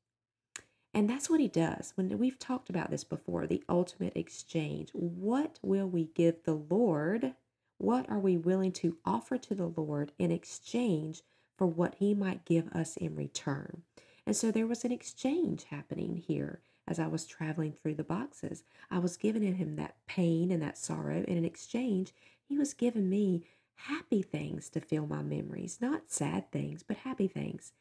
And 0.93 1.09
that's 1.09 1.29
what 1.29 1.39
he 1.39 1.47
does. 1.47 1.93
When 1.95 2.17
we've 2.17 2.39
talked 2.39 2.69
about 2.69 2.89
this 2.89 3.03
before, 3.03 3.45
the 3.45 3.63
ultimate 3.69 4.17
exchange. 4.17 4.89
What 4.93 5.59
will 5.61 5.87
we 5.87 6.05
give 6.15 6.43
the 6.43 6.55
Lord? 6.55 7.35
What 7.77 8.09
are 8.09 8.19
we 8.19 8.37
willing 8.37 8.71
to 8.73 8.97
offer 9.05 9.37
to 9.37 9.55
the 9.55 9.67
Lord 9.67 10.11
in 10.17 10.31
exchange 10.31 11.21
for 11.57 11.67
what 11.67 11.95
He 11.99 12.13
might 12.15 12.45
give 12.45 12.67
us 12.69 12.97
in 12.97 13.15
return? 13.15 13.83
And 14.27 14.35
so 14.35 14.51
there 14.51 14.67
was 14.67 14.83
an 14.83 14.91
exchange 14.91 15.63
happening 15.69 16.21
here 16.27 16.59
as 16.85 16.99
I 16.99 17.07
was 17.07 17.25
traveling 17.25 17.71
through 17.71 17.95
the 17.95 18.03
boxes. 18.03 18.65
I 18.91 18.99
was 18.99 19.15
giving 19.15 19.41
him 19.55 19.77
that 19.77 19.95
pain 20.05 20.51
and 20.51 20.61
that 20.61 20.77
sorrow, 20.77 21.23
and 21.25 21.37
in 21.37 21.45
exchange, 21.45 22.13
he 22.43 22.57
was 22.57 22.73
giving 22.73 23.09
me 23.09 23.45
happy 23.75 24.21
things 24.21 24.67
to 24.71 24.81
fill 24.81 25.07
my 25.07 25.21
memories, 25.21 25.77
not 25.79 26.11
sad 26.11 26.51
things, 26.51 26.83
but 26.83 26.97
happy 26.97 27.29
things. 27.29 27.71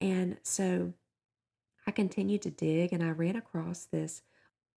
And 0.00 0.38
so 0.42 0.94
I 1.86 1.92
continued 1.92 2.42
to 2.42 2.50
dig 2.50 2.92
and 2.92 3.04
I 3.04 3.10
ran 3.10 3.36
across 3.36 3.84
this 3.84 4.22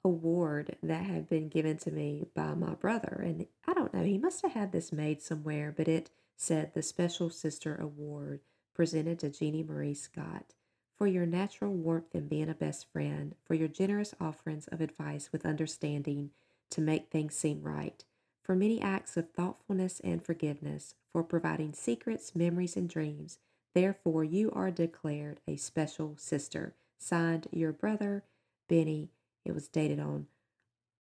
award 0.04 0.76
that 0.84 1.06
had 1.06 1.28
been 1.28 1.50
given 1.50 1.78
to 1.80 1.92
me 1.92 2.28
by 2.36 2.54
my 2.54 2.76
brother. 2.76 3.20
And 3.26 3.48
I 3.68 3.74
don't 3.74 3.96
know, 3.96 4.04
he 4.04 4.20
must 4.20 4.44
have 4.44 4.54
had 4.54 4.72
this 4.72 4.92
made 4.92 5.24
somewhere, 5.24 5.74
but 5.76 5.88
it 5.88 6.12
said 6.38 6.76
the 6.76 6.84
Special 6.84 7.32
Sister 7.32 7.76
Award 7.76 8.42
presented 8.76 9.18
to 9.20 9.32
Jeannie 9.32 9.64
Marie 9.64 9.96
Scott 9.96 10.54
for 10.98 11.08
your 11.08 11.26
natural 11.26 11.74
warmth 11.74 12.16
in 12.16 12.28
being 12.28 12.50
a 12.50 12.54
best 12.54 12.88
friend, 12.92 13.36
for 13.44 13.54
your 13.54 13.68
generous 13.68 14.16
offerings 14.20 14.68
of 14.68 14.82
advice 14.82 15.30
with 15.32 15.46
understanding 15.46 16.32
to 16.70 16.82
make 16.82 17.10
things 17.10 17.36
seem 17.36 17.62
right, 17.62 18.04
for 18.42 18.56
many 18.56 18.82
acts 18.82 19.18
of 19.18 19.32
thoughtfulness 19.32 20.00
and 20.04 20.24
forgiveness, 20.24 20.96
for 21.12 21.24
providing 21.24 21.74
secrets, 21.74 22.36
memories, 22.36 22.76
and 22.76 22.90
dreams. 22.90 23.40
Therefore, 23.74 24.24
you 24.24 24.52
are 24.52 24.72
declared 24.72 25.42
a 25.48 25.58
special 25.58 26.16
sister. 26.18 26.74
Signed, 26.98 27.48
your 27.52 27.74
brother, 27.74 28.24
Benny. 28.70 29.12
It 29.44 29.54
was 29.54 29.68
dated 29.68 30.00
on 30.00 30.28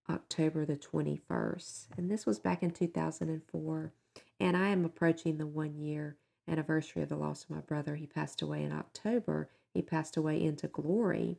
October 0.09 0.65
the 0.65 0.75
21st. 0.75 1.87
And 1.97 2.11
this 2.11 2.25
was 2.25 2.37
back 2.37 2.61
in 2.61 2.71
2004. 2.71 3.93
And 4.39 4.57
I 4.57 4.67
am 4.69 4.85
approaching 4.85 5.37
the 5.37 5.47
one 5.47 5.75
year 5.75 6.17
anniversary 6.47 7.01
of 7.01 7.09
the 7.09 7.15
loss 7.15 7.43
of 7.43 7.49
my 7.49 7.61
brother. 7.61 7.95
He 7.95 8.05
passed 8.05 8.41
away 8.41 8.63
in 8.63 8.71
October. 8.71 9.49
He 9.75 9.81
passed 9.81 10.15
away 10.15 10.41
into 10.41 10.67
glory. 10.67 11.37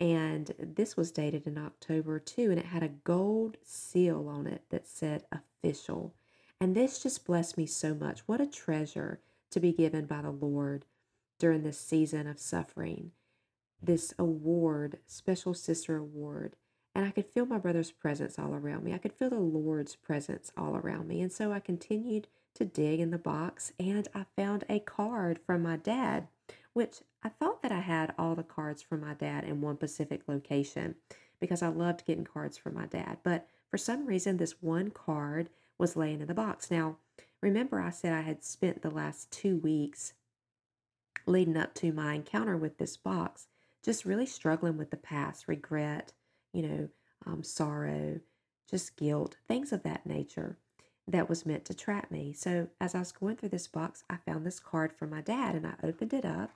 And 0.00 0.52
this 0.58 0.96
was 0.96 1.12
dated 1.12 1.46
in 1.46 1.56
October 1.56 2.18
too, 2.18 2.50
and 2.50 2.58
it 2.58 2.66
had 2.66 2.82
a 2.82 2.88
gold 2.88 3.56
seal 3.64 4.28
on 4.28 4.46
it 4.46 4.64
that 4.70 4.86
said 4.86 5.24
official. 5.32 6.14
And 6.60 6.74
this 6.74 7.02
just 7.02 7.24
blessed 7.24 7.56
me 7.56 7.66
so 7.66 7.94
much. 7.94 8.20
What 8.26 8.40
a 8.40 8.46
treasure 8.46 9.20
to 9.50 9.60
be 9.60 9.72
given 9.72 10.06
by 10.06 10.22
the 10.22 10.30
Lord 10.30 10.84
during 11.38 11.62
this 11.62 11.78
season 11.80 12.26
of 12.26 12.40
suffering. 12.40 13.12
This 13.80 14.12
award, 14.18 14.98
Special 15.06 15.54
Sister 15.54 15.96
Award. 15.96 16.56
And 16.96 17.06
I 17.06 17.10
could 17.10 17.26
feel 17.26 17.46
my 17.46 17.58
brother's 17.58 17.92
presence 17.92 18.40
all 18.40 18.54
around 18.54 18.82
me. 18.82 18.92
I 18.92 18.98
could 18.98 19.12
feel 19.12 19.30
the 19.30 19.38
Lord's 19.38 19.94
presence 19.94 20.50
all 20.56 20.76
around 20.76 21.06
me. 21.06 21.20
And 21.20 21.32
so 21.32 21.52
I 21.52 21.60
continued 21.60 22.26
to 22.54 22.64
dig 22.64 22.98
in 22.98 23.12
the 23.12 23.18
box 23.18 23.72
and 23.78 24.08
I 24.16 24.26
found 24.34 24.64
a 24.68 24.80
card 24.80 25.38
from 25.46 25.62
my 25.62 25.76
dad 25.76 26.26
which 26.72 26.98
I 27.22 27.28
thought 27.28 27.62
that 27.62 27.72
I 27.72 27.80
had 27.80 28.14
all 28.18 28.34
the 28.34 28.42
cards 28.42 28.82
from 28.82 29.00
my 29.00 29.14
dad 29.14 29.44
in 29.44 29.60
one 29.60 29.76
specific 29.76 30.22
location 30.26 30.96
because 31.40 31.62
I 31.62 31.68
loved 31.68 32.04
getting 32.04 32.24
cards 32.24 32.56
from 32.56 32.74
my 32.74 32.86
dad. 32.86 33.18
But 33.22 33.48
for 33.70 33.78
some 33.78 34.06
reason, 34.06 34.36
this 34.36 34.62
one 34.62 34.90
card 34.90 35.50
was 35.78 35.96
laying 35.96 36.20
in 36.20 36.26
the 36.26 36.34
box. 36.34 36.70
Now, 36.70 36.96
remember, 37.40 37.80
I 37.80 37.90
said 37.90 38.12
I 38.12 38.22
had 38.22 38.42
spent 38.44 38.82
the 38.82 38.90
last 38.90 39.30
two 39.30 39.56
weeks 39.56 40.14
leading 41.26 41.56
up 41.56 41.74
to 41.74 41.92
my 41.92 42.14
encounter 42.14 42.56
with 42.56 42.78
this 42.78 42.96
box 42.96 43.46
just 43.84 44.04
really 44.04 44.26
struggling 44.26 44.76
with 44.76 44.90
the 44.90 44.96
past, 44.96 45.46
regret, 45.46 46.12
you 46.52 46.62
know, 46.62 46.88
um, 47.26 47.42
sorrow, 47.42 48.20
just 48.70 48.96
guilt, 48.96 49.36
things 49.46 49.72
of 49.72 49.82
that 49.82 50.06
nature 50.06 50.58
that 51.08 51.28
was 51.28 51.46
meant 51.46 51.64
to 51.66 51.74
trap 51.74 52.10
me. 52.10 52.32
So, 52.32 52.68
as 52.80 52.94
I 52.94 53.00
was 53.00 53.12
going 53.12 53.36
through 53.36 53.48
this 53.50 53.66
box, 53.66 54.04
I 54.08 54.16
found 54.16 54.46
this 54.46 54.60
card 54.60 54.92
from 54.92 55.10
my 55.10 55.20
dad 55.22 55.54
and 55.54 55.66
I 55.66 55.74
opened 55.82 56.12
it 56.12 56.24
up 56.24 56.52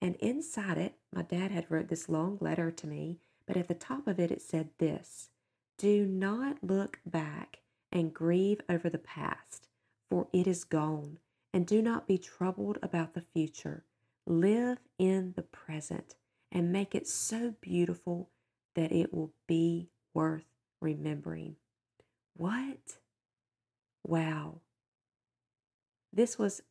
and 0.00 0.16
inside 0.16 0.78
it, 0.78 0.94
my 1.12 1.22
dad 1.22 1.50
had 1.50 1.70
wrote 1.70 1.88
this 1.88 2.08
long 2.08 2.38
letter 2.40 2.70
to 2.70 2.86
me, 2.86 3.18
but 3.46 3.56
at 3.56 3.68
the 3.68 3.74
top 3.74 4.06
of 4.06 4.20
it, 4.20 4.30
it 4.30 4.42
said 4.42 4.70
this 4.78 5.30
Do 5.78 6.04
not 6.06 6.62
look 6.62 7.00
back 7.06 7.60
and 7.90 8.12
grieve 8.12 8.60
over 8.68 8.90
the 8.90 8.98
past, 8.98 9.68
for 10.10 10.28
it 10.32 10.46
is 10.46 10.64
gone, 10.64 11.18
and 11.52 11.66
do 11.66 11.80
not 11.80 12.06
be 12.06 12.18
troubled 12.18 12.78
about 12.82 13.14
the 13.14 13.22
future. 13.22 13.84
Live 14.26 14.78
in 14.98 15.32
the 15.36 15.42
present 15.42 16.16
and 16.52 16.72
make 16.72 16.94
it 16.94 17.06
so 17.06 17.54
beautiful 17.60 18.30
that 18.74 18.92
it 18.92 19.14
will 19.14 19.32
be 19.46 19.88
worth 20.12 20.46
remembering. 20.80 21.56
What? 22.36 22.98
Wow. 24.06 24.60
This 26.12 26.38
was 26.38 26.62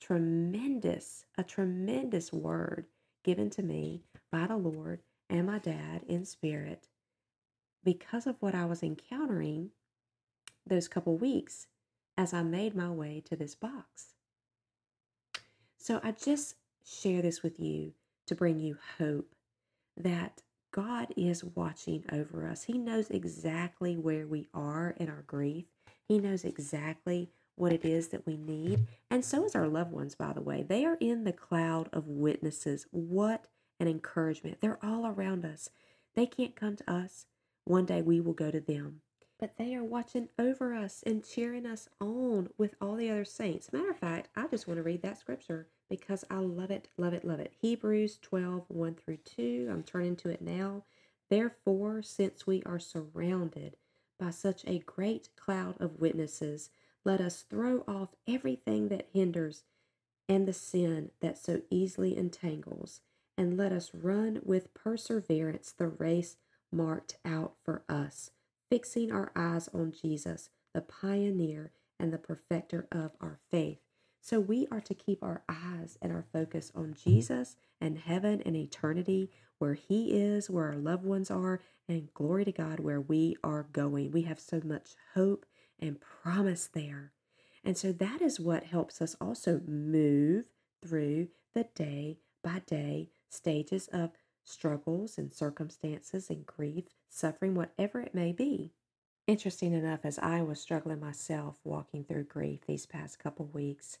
tremendous, 0.00 1.24
a 1.38 1.44
tremendous 1.44 2.32
word 2.32 2.86
given 3.22 3.48
to 3.50 3.62
me 3.62 4.02
by 4.32 4.48
the 4.48 4.56
Lord 4.56 5.00
and 5.30 5.46
my 5.46 5.58
dad 5.60 6.02
in 6.08 6.24
spirit 6.24 6.88
because 7.84 8.26
of 8.26 8.36
what 8.40 8.54
I 8.56 8.64
was 8.64 8.82
encountering 8.82 9.70
those 10.66 10.88
couple 10.88 11.16
weeks 11.16 11.68
as 12.16 12.34
I 12.34 12.42
made 12.42 12.74
my 12.74 12.90
way 12.90 13.22
to 13.26 13.36
this 13.36 13.54
box. 13.54 14.14
So 15.78 16.00
I 16.02 16.12
just 16.12 16.56
share 16.84 17.22
this 17.22 17.42
with 17.42 17.60
you 17.60 17.92
to 18.26 18.34
bring 18.34 18.58
you 18.58 18.78
hope 18.98 19.34
that 19.96 20.42
God 20.72 21.08
is 21.16 21.44
watching 21.44 22.04
over 22.12 22.48
us. 22.48 22.64
He 22.64 22.78
knows 22.78 23.10
exactly 23.10 23.96
where 23.96 24.26
we 24.26 24.48
are 24.54 24.94
in 24.98 25.08
our 25.08 25.24
grief. 25.26 25.66
He 26.08 26.18
knows 26.18 26.44
exactly 26.44 27.30
what 27.56 27.72
it 27.72 27.84
is 27.84 28.08
that 28.08 28.26
we 28.26 28.36
need. 28.36 28.86
And 29.10 29.24
so 29.24 29.44
is 29.44 29.54
our 29.54 29.68
loved 29.68 29.92
ones, 29.92 30.14
by 30.14 30.32
the 30.32 30.40
way. 30.40 30.62
They 30.62 30.84
are 30.84 30.98
in 31.00 31.24
the 31.24 31.32
cloud 31.32 31.88
of 31.92 32.06
witnesses. 32.06 32.86
What 32.90 33.46
an 33.80 33.88
encouragement. 33.88 34.58
They're 34.60 34.84
all 34.84 35.06
around 35.06 35.44
us. 35.44 35.70
They 36.14 36.26
can't 36.26 36.56
come 36.56 36.76
to 36.76 36.90
us. 36.90 37.26
One 37.64 37.86
day 37.86 38.02
we 38.02 38.20
will 38.20 38.32
go 38.34 38.50
to 38.50 38.60
them. 38.60 39.00
But 39.38 39.56
they 39.56 39.74
are 39.74 39.84
watching 39.84 40.28
over 40.38 40.74
us 40.74 41.02
and 41.04 41.24
cheering 41.24 41.66
us 41.66 41.88
on 42.00 42.50
with 42.56 42.74
all 42.80 42.96
the 42.96 43.10
other 43.10 43.24
saints. 43.24 43.72
Matter 43.72 43.90
of 43.90 43.98
fact, 43.98 44.28
I 44.36 44.46
just 44.46 44.68
want 44.68 44.78
to 44.78 44.82
read 44.82 45.02
that 45.02 45.18
scripture 45.18 45.68
because 45.90 46.24
I 46.30 46.36
love 46.36 46.70
it, 46.70 46.88
love 46.96 47.12
it, 47.12 47.24
love 47.24 47.40
it. 47.40 47.52
Hebrews 47.60 48.18
12, 48.22 48.64
1 48.68 48.94
through 48.94 49.18
2. 49.18 49.68
I'm 49.70 49.82
turning 49.82 50.16
to 50.16 50.28
it 50.28 50.40
now. 50.40 50.84
Therefore, 51.30 52.00
since 52.02 52.46
we 52.46 52.62
are 52.64 52.78
surrounded 52.78 53.76
by 54.18 54.30
such 54.30 54.64
a 54.66 54.78
great 54.80 55.28
cloud 55.36 55.80
of 55.80 56.00
witnesses, 56.00 56.70
let 57.04 57.20
us 57.20 57.44
throw 57.48 57.84
off 57.86 58.10
everything 58.26 58.88
that 58.88 59.08
hinders 59.12 59.64
and 60.28 60.48
the 60.48 60.52
sin 60.52 61.10
that 61.20 61.38
so 61.38 61.62
easily 61.70 62.16
entangles, 62.16 63.00
and 63.36 63.56
let 63.56 63.72
us 63.72 63.90
run 63.94 64.40
with 64.42 64.72
perseverance 64.74 65.72
the 65.76 65.88
race 65.88 66.36
marked 66.72 67.18
out 67.24 67.54
for 67.62 67.82
us, 67.88 68.30
fixing 68.70 69.12
our 69.12 69.30
eyes 69.36 69.68
on 69.74 69.92
Jesus, 69.92 70.48
the 70.72 70.80
pioneer 70.80 71.72
and 72.00 72.12
the 72.12 72.18
perfecter 72.18 72.88
of 72.90 73.12
our 73.20 73.38
faith. 73.50 73.78
So 74.20 74.40
we 74.40 74.66
are 74.70 74.80
to 74.80 74.94
keep 74.94 75.22
our 75.22 75.42
eyes 75.48 75.98
and 76.00 76.10
our 76.10 76.24
focus 76.32 76.72
on 76.74 76.94
Jesus 76.94 77.56
and 77.80 77.98
heaven 77.98 78.42
and 78.46 78.56
eternity, 78.56 79.30
where 79.58 79.74
He 79.74 80.12
is, 80.12 80.50
where 80.50 80.66
our 80.66 80.76
loved 80.76 81.04
ones 81.04 81.30
are, 81.30 81.60
and 81.88 82.12
glory 82.14 82.44
to 82.44 82.52
God, 82.52 82.80
where 82.80 83.00
we 83.00 83.36
are 83.42 83.66
going. 83.72 84.10
We 84.10 84.22
have 84.22 84.40
so 84.40 84.60
much 84.64 84.90
hope 85.14 85.46
and 85.78 86.00
promise 86.00 86.68
there. 86.72 87.12
And 87.62 87.76
so 87.76 87.92
that 87.92 88.20
is 88.20 88.38
what 88.38 88.64
helps 88.64 89.00
us 89.00 89.16
also 89.20 89.60
move 89.66 90.44
through 90.86 91.28
the 91.54 91.66
day 91.74 92.18
by 92.42 92.60
day 92.66 93.08
stages 93.28 93.88
of 93.88 94.10
struggles 94.44 95.16
and 95.16 95.32
circumstances 95.32 96.28
and 96.28 96.44
grief, 96.44 96.84
suffering, 97.08 97.54
whatever 97.54 98.00
it 98.00 98.14
may 98.14 98.32
be. 98.32 98.72
Interesting 99.26 99.72
enough, 99.72 100.00
as 100.04 100.18
I 100.18 100.42
was 100.42 100.60
struggling 100.60 101.00
myself 101.00 101.56
walking 101.64 102.04
through 102.04 102.24
grief 102.24 102.60
these 102.66 102.84
past 102.84 103.18
couple 103.18 103.46
weeks, 103.46 103.98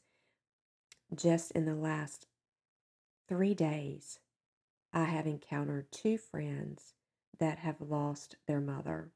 just 1.14 1.50
in 1.52 1.64
the 1.64 1.74
last 1.74 2.26
three 3.26 3.54
days, 3.54 4.18
I 4.94 5.04
have 5.04 5.26
encountered 5.26 5.92
two 5.92 6.16
friends 6.16 6.94
that 7.38 7.58
have 7.58 7.80
lost 7.80 8.36
their 8.46 8.60
mother. 8.60 9.10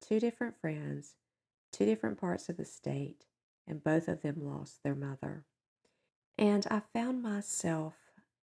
Two 0.00 0.20
different 0.20 0.60
friends 0.60 1.14
two 1.72 1.84
different 1.84 2.18
parts 2.18 2.48
of 2.48 2.56
the 2.56 2.64
state, 2.64 3.26
and 3.66 3.84
both 3.84 4.08
of 4.08 4.22
them 4.22 4.36
lost 4.40 4.82
their 4.82 4.94
mother. 4.94 5.44
And 6.36 6.66
I 6.70 6.80
found 6.92 7.22
myself 7.22 7.94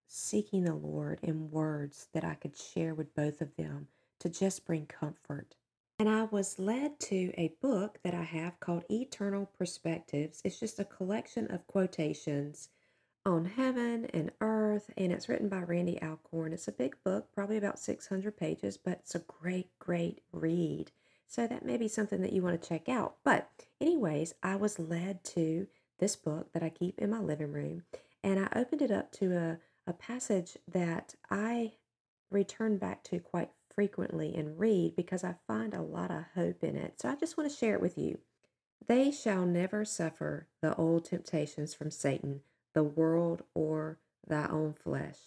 seeking 0.07 0.63
the 0.63 0.75
Lord 0.75 1.19
in 1.24 1.50
words 1.50 2.07
that 2.13 2.24
I 2.24 2.36
could 2.36 2.55
share 2.57 2.93
with 2.93 3.15
both 3.15 3.41
of 3.41 3.55
them 3.55 3.88
to 4.19 4.29
just 4.29 4.65
bring 4.65 4.86
comfort. 4.86 5.55
And 5.98 6.10
I 6.10 6.24
was 6.24 6.60
led 6.60 7.00
to 7.01 7.34
a 7.38 7.55
book 7.62 8.00
that 8.03 8.13
I 8.13 8.24
have 8.24 8.60
called 8.60 8.84
Eternal 8.91 9.50
Perspectives. 9.57 10.41
It's 10.43 10.60
just 10.60 10.79
a 10.79 10.86
collection 10.86 11.50
of 11.51 11.67
quotations 11.67 12.69
on 13.25 13.46
heaven 13.46 14.05
and 14.13 14.32
earth, 14.39 14.91
and 14.96 15.12
it's 15.12 15.27
written 15.27 15.50
by 15.50 15.60
Randy 15.60 16.01
Alcorn. 16.01 16.53
It's 16.53 16.67
a 16.67 16.72
big 16.72 16.96
book, 17.03 17.32
probably 17.34 17.58
about 17.58 17.79
600 17.79 18.38
pages, 18.38 18.77
but 18.77 19.00
it's 19.03 19.15
a 19.15 19.20
great, 19.20 19.77
great 19.79 20.22
read 20.32 20.91
So 21.27 21.48
that 21.48 21.65
may 21.65 21.77
be 21.77 21.88
something 21.88 22.22
that 22.22 22.34
you 22.34 22.44
want 22.44 22.62
to 22.62 22.70
check 22.70 22.88
out. 22.88 23.15
But, 23.24 23.50
anyways, 23.82 24.36
I 24.44 24.55
was 24.55 24.77
led 24.77 25.24
to 25.25 25.67
this 25.98 26.15
book 26.15 26.53
that 26.53 26.62
I 26.62 26.70
keep 26.70 27.00
in 27.00 27.10
my 27.10 27.20
living 27.20 27.51
room, 27.51 27.84
and 28.24 28.39
I 28.39 28.48
opened 28.55 28.84
it 28.84 28.91
up 28.91 29.12
to 29.13 29.36
a, 29.36 29.58
a 29.89 29.94
passage 29.94 30.55
that 30.72 31.15
I 31.32 31.74
return 32.29 32.77
back 32.77 33.03
to 33.05 33.20
quite 33.20 33.50
frequently 33.74 34.36
and 34.36 34.60
read 34.60 34.96
because 34.96 35.24
I 35.24 35.36
find 35.48 35.74
a 35.74 35.82
lot 35.82 36.12
of 36.12 36.25
hope 36.36 36.63
in 36.63 36.75
it. 36.75 37.01
So 37.01 37.10
I 37.10 37.15
just 37.15 37.38
want 37.38 37.50
to 37.50 37.58
share 37.58 37.74
it 37.74 37.82
with 37.82 37.98
you. 37.98 38.20
They 38.88 39.10
shall 39.10 39.48
never 39.48 39.84
suffer 39.84 40.48
the 40.62 40.75
old 40.75 41.05
temptations 41.05 41.74
from 41.74 41.89
Satan, 41.89 42.41
the 42.75 42.84
world, 42.84 43.41
or 43.55 43.98
thy 44.27 44.48
own 44.48 44.74
flesh. 44.74 45.17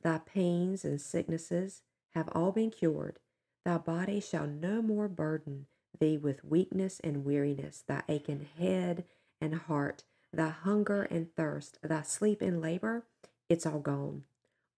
Thy 0.00 0.18
pains 0.18 0.84
and 0.84 1.00
sicknesses 1.00 1.82
have 2.14 2.28
all 2.32 2.52
been 2.52 2.70
cured. 2.70 3.18
Thy 3.64 3.78
body 3.78 4.20
shall 4.20 4.46
no 4.46 4.80
more 4.80 5.08
burden 5.08 5.66
thee 5.98 6.16
with 6.16 6.44
weakness 6.44 7.00
and 7.00 7.24
weariness, 7.24 7.82
thy 7.86 8.02
aching 8.08 8.46
head 8.58 9.04
and 9.40 9.54
heart, 9.54 10.04
thy 10.32 10.48
hunger 10.50 11.02
and 11.02 11.34
thirst, 11.34 11.78
thy 11.82 12.02
sleep 12.02 12.40
and 12.42 12.60
labor, 12.60 13.06
it's 13.48 13.66
all 13.66 13.80
gone. 13.80 14.24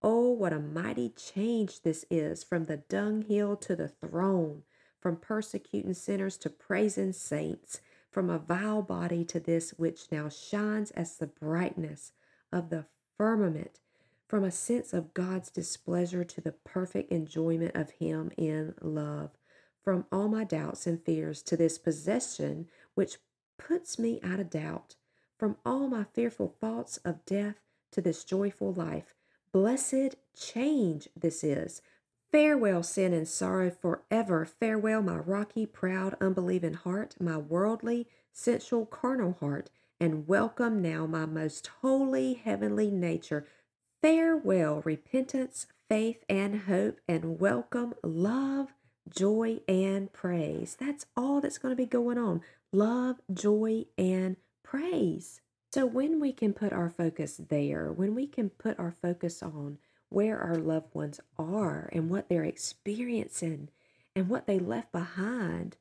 Oh, 0.02 0.31
what 0.31 0.52
a 0.52 0.59
mighty 0.59 1.11
change 1.11 1.83
this 1.83 2.05
is 2.11 2.43
from 2.43 2.64
the 2.64 2.79
dunghill 2.79 3.57
to 3.57 3.76
the 3.76 3.88
throne, 3.88 4.62
from 5.00 5.17
persecuting 5.17 5.95
sinners 5.95 6.37
to 6.38 6.50
praising 6.50 7.12
saints, 7.12 7.81
from 8.12 8.31
a 8.31 8.38
vile 8.38 8.83
body 8.83 9.25
to 9.25 9.40
this 9.40 9.71
which 9.71 10.12
now 10.12 10.28
shines 10.28 10.92
as 10.92 11.16
the 11.16 11.26
brightness 11.26 12.12
of 12.52 12.71
the 12.71 12.85
firmament, 13.16 13.81
from 14.28 14.45
a 14.45 14.50
sense 14.50 14.92
of 14.92 15.14
God's 15.14 15.50
displeasure 15.50 16.23
to 16.23 16.40
the 16.40 16.52
perfect 16.52 17.11
enjoyment 17.11 17.75
of 17.75 17.90
Him 17.92 18.31
in 18.37 18.75
love, 18.81 19.31
from 19.83 20.07
all 20.12 20.28
my 20.28 20.45
doubts 20.45 20.87
and 20.87 21.02
fears 21.02 21.42
to 21.42 21.57
this 21.57 21.78
possession 21.78 22.69
which 22.95 23.16
puts 23.59 23.99
me 23.99 24.21
out 24.23 24.38
of 24.38 24.50
doubt, 24.50 24.95
from 25.38 25.57
all 25.66 25.88
my 25.88 26.04
fearful 26.04 26.54
thoughts 26.61 26.99
of 26.99 27.25
death 27.25 27.57
to 27.90 28.00
this 28.00 28.23
joyful 28.23 28.73
life 28.73 29.14
Blessed 29.52 30.16
change 30.35 31.09
this 31.14 31.45
is. 31.45 31.83
Farewell, 32.32 32.82
sin 32.82 33.12
and 33.12 33.28
sorrow 33.28 33.70
forever. 33.70 34.46
Farewell, 34.46 35.02
my 35.02 35.16
rocky, 35.16 35.66
proud, 35.66 36.16
unbelieving 36.18 36.72
heart, 36.72 37.14
my 37.20 37.36
worldly, 37.36 38.08
sensual, 38.32 38.86
carnal 38.86 39.36
heart, 39.38 39.68
and 40.00 40.26
welcome 40.26 40.80
now 40.80 41.04
my 41.04 41.26
most 41.26 41.68
holy, 41.82 42.32
heavenly 42.32 42.90
nature. 42.90 43.44
Farewell, 44.00 44.80
repentance, 44.82 45.66
faith, 45.90 46.24
and 46.26 46.60
hope, 46.62 47.02
and 47.06 47.38
welcome 47.38 47.92
love, 48.02 48.72
joy, 49.14 49.60
and 49.68 50.10
praise. 50.14 50.74
That's 50.80 51.04
all 51.14 51.42
that's 51.42 51.58
going 51.58 51.72
to 51.72 51.76
be 51.76 51.84
going 51.84 52.16
on 52.16 52.40
love, 52.72 53.20
joy, 53.30 53.84
and 53.98 54.36
praise. 54.62 55.42
So, 55.70 55.84
when 55.84 56.18
we 56.18 56.32
can 56.32 56.54
put 56.54 56.72
our 56.72 56.88
focus 56.88 57.38
there, 57.50 57.92
when 57.92 58.14
we 58.14 58.26
can 58.26 58.48
put 58.48 58.78
our 58.78 58.90
focus 58.90 59.42
on 59.42 59.76
where 60.12 60.38
our 60.38 60.57
loved 60.57 60.95
ones 60.95 61.21
are 61.38 61.88
and 61.92 62.11
what 62.11 62.28
they're 62.28 62.45
experiencing 62.45 63.69
and 64.14 64.28
what 64.28 64.47
they 64.47 64.59
left 64.59 64.92
behind, 64.92 65.76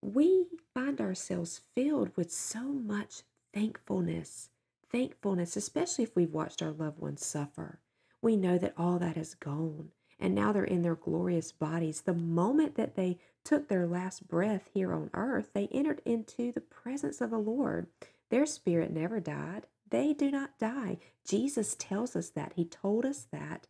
we 0.00 0.46
find 0.74 1.00
ourselves 1.00 1.60
filled 1.74 2.16
with 2.16 2.30
so 2.32 2.62
much 2.62 3.22
thankfulness. 3.52 4.50
Thankfulness, 4.90 5.56
especially 5.56 6.04
if 6.04 6.16
we've 6.16 6.32
watched 6.32 6.62
our 6.62 6.70
loved 6.70 6.98
ones 6.98 7.24
suffer. 7.24 7.80
We 8.22 8.36
know 8.36 8.58
that 8.58 8.74
all 8.76 8.98
that 8.98 9.16
is 9.16 9.34
gone 9.34 9.90
and 10.20 10.34
now 10.34 10.52
they're 10.52 10.64
in 10.64 10.82
their 10.82 10.96
glorious 10.96 11.52
bodies. 11.52 12.02
The 12.02 12.14
moment 12.14 12.74
that 12.76 12.96
they 12.96 13.18
took 13.44 13.68
their 13.68 13.86
last 13.86 14.26
breath 14.26 14.68
here 14.74 14.92
on 14.92 15.10
earth, 15.14 15.50
they 15.54 15.68
entered 15.68 16.02
into 16.04 16.52
the 16.52 16.60
presence 16.60 17.20
of 17.20 17.30
the 17.30 17.38
Lord. 17.38 17.86
Their 18.30 18.46
spirit 18.46 18.92
never 18.92 19.20
died. 19.20 19.66
They 19.90 20.12
do 20.12 20.30
not 20.30 20.58
die. 20.58 20.98
Jesus 21.26 21.74
tells 21.78 22.16
us 22.16 22.30
that. 22.30 22.52
He 22.56 22.64
told 22.64 23.04
us 23.04 23.26
that 23.32 23.66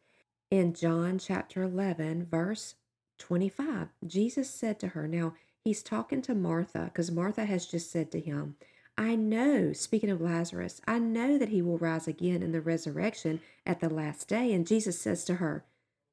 in 0.50 0.74
John 0.74 1.18
chapter 1.18 1.62
11, 1.62 2.26
verse 2.30 2.74
25. 3.18 3.88
Jesus 4.06 4.50
said 4.50 4.80
to 4.80 4.88
her, 4.88 5.06
Now 5.06 5.34
he's 5.62 5.82
talking 5.82 6.22
to 6.22 6.34
Martha 6.34 6.84
because 6.84 7.10
Martha 7.10 7.44
has 7.44 7.66
just 7.66 7.90
said 7.90 8.10
to 8.12 8.20
him, 8.20 8.56
I 8.96 9.14
know, 9.14 9.72
speaking 9.72 10.10
of 10.10 10.20
Lazarus, 10.20 10.80
I 10.86 10.98
know 10.98 11.38
that 11.38 11.50
he 11.50 11.62
will 11.62 11.78
rise 11.78 12.08
again 12.08 12.42
in 12.42 12.50
the 12.50 12.60
resurrection 12.60 13.40
at 13.64 13.78
the 13.78 13.88
last 13.88 14.26
day. 14.28 14.52
And 14.52 14.66
Jesus 14.66 15.00
says 15.00 15.24
to 15.26 15.36
her, 15.36 15.64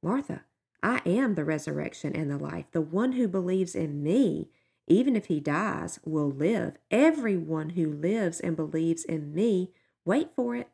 Martha, 0.03 0.43
I 0.84 1.01
am 1.03 1.34
the 1.34 1.45
resurrection 1.45 2.15
and 2.15 2.30
the 2.30 2.38
life. 2.38 2.65
The 2.71 2.82
one 2.82 3.13
who 3.13 3.27
believes 3.27 3.73
in 3.73 4.03
me, 4.03 4.49
even 4.86 5.15
if 5.15 5.25
he 5.25 5.39
dies, 5.39 5.99
will 6.06 6.30
live. 6.30 6.77
Everyone 6.91 7.69
who 7.71 7.91
lives 7.91 8.39
and 8.39 8.56
believes 8.56 9.03
in 9.03 9.34
me, 9.34 9.71
wait 10.06 10.30
for 10.36 10.56
it, 10.56 10.70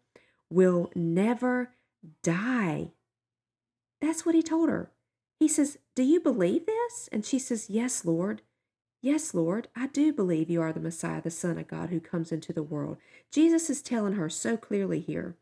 will 0.49 0.91
never 0.95 1.71
die. 2.23 2.91
That's 3.99 4.25
what 4.25 4.35
he 4.35 4.43
told 4.43 4.69
her. 4.69 4.91
He 5.39 5.47
says, 5.47 5.77
Do 5.95 6.03
you 6.03 6.19
believe 6.19 6.65
this? 6.65 7.09
And 7.11 7.25
she 7.25 7.39
says, 7.39 7.69
Yes, 7.69 8.05
Lord. 8.05 8.41
Yes, 9.01 9.33
Lord, 9.33 9.67
I 9.75 9.87
do 9.87 10.13
believe 10.13 10.49
you 10.49 10.61
are 10.61 10.71
the 10.71 10.79
Messiah, 10.79 11.23
the 11.23 11.31
Son 11.31 11.57
of 11.57 11.67
God 11.67 11.89
who 11.89 11.99
comes 11.99 12.31
into 12.31 12.53
the 12.53 12.61
world. 12.61 12.97
Jesus 13.31 13.67
is 13.67 13.81
telling 13.81 14.13
her 14.13 14.29
so 14.29 14.57
clearly 14.57 14.99
here 14.99 15.35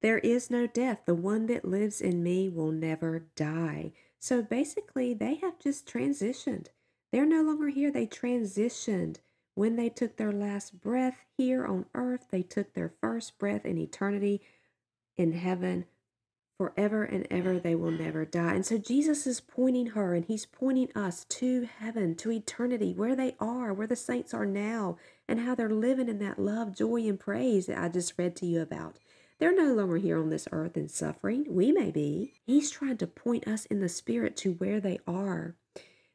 there 0.00 0.18
is 0.18 0.50
no 0.50 0.66
death. 0.66 1.00
The 1.06 1.14
one 1.14 1.46
that 1.46 1.64
lives 1.64 2.00
in 2.00 2.22
me 2.22 2.48
will 2.48 2.70
never 2.70 3.26
die. 3.34 3.92
So 4.20 4.42
basically, 4.42 5.14
they 5.14 5.36
have 5.36 5.58
just 5.58 5.86
transitioned. 5.86 6.66
They're 7.10 7.26
no 7.26 7.42
longer 7.42 7.68
here. 7.68 7.90
They 7.90 8.06
transitioned. 8.06 9.16
When 9.58 9.74
they 9.74 9.88
took 9.88 10.18
their 10.18 10.30
last 10.30 10.80
breath 10.80 11.24
here 11.36 11.66
on 11.66 11.86
earth, 11.92 12.28
they 12.30 12.44
took 12.44 12.74
their 12.74 12.92
first 13.00 13.40
breath 13.40 13.66
in 13.66 13.76
eternity 13.76 14.40
in 15.16 15.32
heaven. 15.32 15.86
Forever 16.58 17.02
and 17.02 17.26
ever, 17.28 17.58
they 17.58 17.74
will 17.74 17.90
never 17.90 18.24
die. 18.24 18.54
And 18.54 18.64
so 18.64 18.78
Jesus 18.78 19.26
is 19.26 19.40
pointing 19.40 19.88
her 19.88 20.14
and 20.14 20.24
he's 20.24 20.46
pointing 20.46 20.90
us 20.94 21.24
to 21.30 21.68
heaven, 21.80 22.14
to 22.18 22.30
eternity, 22.30 22.94
where 22.94 23.16
they 23.16 23.34
are, 23.40 23.72
where 23.72 23.88
the 23.88 23.96
saints 23.96 24.32
are 24.32 24.46
now, 24.46 24.96
and 25.26 25.40
how 25.40 25.56
they're 25.56 25.68
living 25.68 26.08
in 26.08 26.20
that 26.20 26.38
love, 26.38 26.76
joy, 26.76 27.08
and 27.08 27.18
praise 27.18 27.66
that 27.66 27.82
I 27.82 27.88
just 27.88 28.14
read 28.16 28.36
to 28.36 28.46
you 28.46 28.62
about. 28.62 29.00
They're 29.40 29.56
no 29.56 29.74
longer 29.74 29.96
here 29.96 30.20
on 30.20 30.30
this 30.30 30.46
earth 30.52 30.76
in 30.76 30.88
suffering. 30.88 31.46
We 31.48 31.72
may 31.72 31.90
be. 31.90 32.34
He's 32.46 32.70
trying 32.70 32.98
to 32.98 33.08
point 33.08 33.48
us 33.48 33.66
in 33.66 33.80
the 33.80 33.88
spirit 33.88 34.36
to 34.36 34.52
where 34.52 34.78
they 34.80 35.00
are 35.04 35.56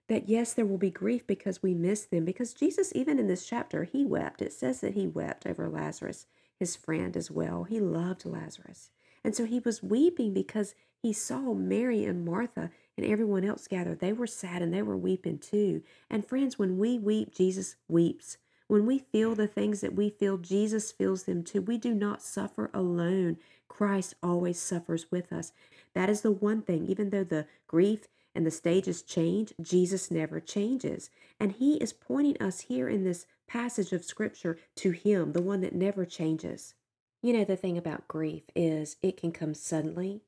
that 0.09 0.27
yes, 0.27 0.53
there 0.53 0.65
will 0.65 0.77
be 0.77 0.91
grief 0.91 1.25
because 1.25 1.63
we 1.63 1.73
miss 1.73 2.05
them. 2.05 2.25
Because 2.25 2.53
Jesus, 2.53 2.91
even 2.95 3.19
in 3.19 3.27
this 3.27 3.45
chapter, 3.45 3.83
he 3.83 4.05
wept. 4.05 4.41
It 4.41 4.53
says 4.53 4.81
that 4.81 4.93
he 4.93 5.07
wept 5.07 5.45
over 5.45 5.69
Lazarus, 5.69 6.25
his 6.59 6.75
friend 6.75 7.15
as 7.15 7.31
well. 7.31 7.63
He 7.63 7.79
loved 7.79 8.25
Lazarus. 8.25 8.89
And 9.23 9.35
so 9.35 9.45
he 9.45 9.59
was 9.59 9.81
weeping 9.81 10.33
because 10.33 10.75
he 11.01 11.13
saw 11.13 11.53
Mary 11.53 12.05
and 12.05 12.25
Martha 12.25 12.71
and 12.97 13.05
everyone 13.05 13.45
else 13.45 13.67
gathered. 13.67 13.99
They 13.99 14.13
were 14.13 14.27
sad 14.27 14.61
and 14.61 14.73
they 14.73 14.81
were 14.81 14.97
weeping 14.97 15.39
too. 15.39 15.83
And 16.09 16.25
friends, 16.25 16.59
when 16.59 16.77
we 16.77 16.97
weep, 16.97 17.33
Jesus 17.33 17.75
weeps. 17.87 18.37
When 18.67 18.85
we 18.85 18.99
feel 18.99 19.35
the 19.35 19.47
things 19.47 19.81
that 19.81 19.95
we 19.95 20.09
feel, 20.09 20.37
Jesus 20.37 20.91
feels 20.91 21.23
them 21.23 21.43
too. 21.43 21.61
We 21.61 21.77
do 21.77 21.93
not 21.93 22.21
suffer 22.21 22.69
alone. 22.73 23.37
Christ 23.67 24.15
always 24.23 24.59
suffers 24.59 25.11
with 25.11 25.31
us. 25.33 25.51
That 25.93 26.09
is 26.09 26.21
the 26.21 26.31
one 26.31 26.61
thing, 26.61 26.85
even 26.85 27.09
though 27.09 27.23
the 27.23 27.47
grief 27.67 28.07
and 28.35 28.45
the 28.45 28.51
stages 28.51 29.01
change, 29.01 29.53
Jesus 29.61 30.09
never 30.09 30.39
changes. 30.39 31.09
And 31.39 31.53
he 31.53 31.75
is 31.75 31.93
pointing 31.93 32.41
us 32.41 32.61
here 32.61 32.89
in 32.89 33.03
this 33.03 33.25
passage 33.47 33.91
of 33.91 34.03
scripture 34.03 34.57
to 34.77 34.91
him, 34.91 35.33
the 35.33 35.41
one 35.41 35.61
that 35.61 35.75
never 35.75 36.05
changes. 36.05 36.73
You 37.21 37.33
know, 37.33 37.43
the 37.43 37.55
thing 37.55 37.77
about 37.77 38.07
grief 38.07 38.43
is 38.55 38.97
it 39.01 39.17
can 39.17 39.31
come 39.31 39.53
suddenly 39.53 40.21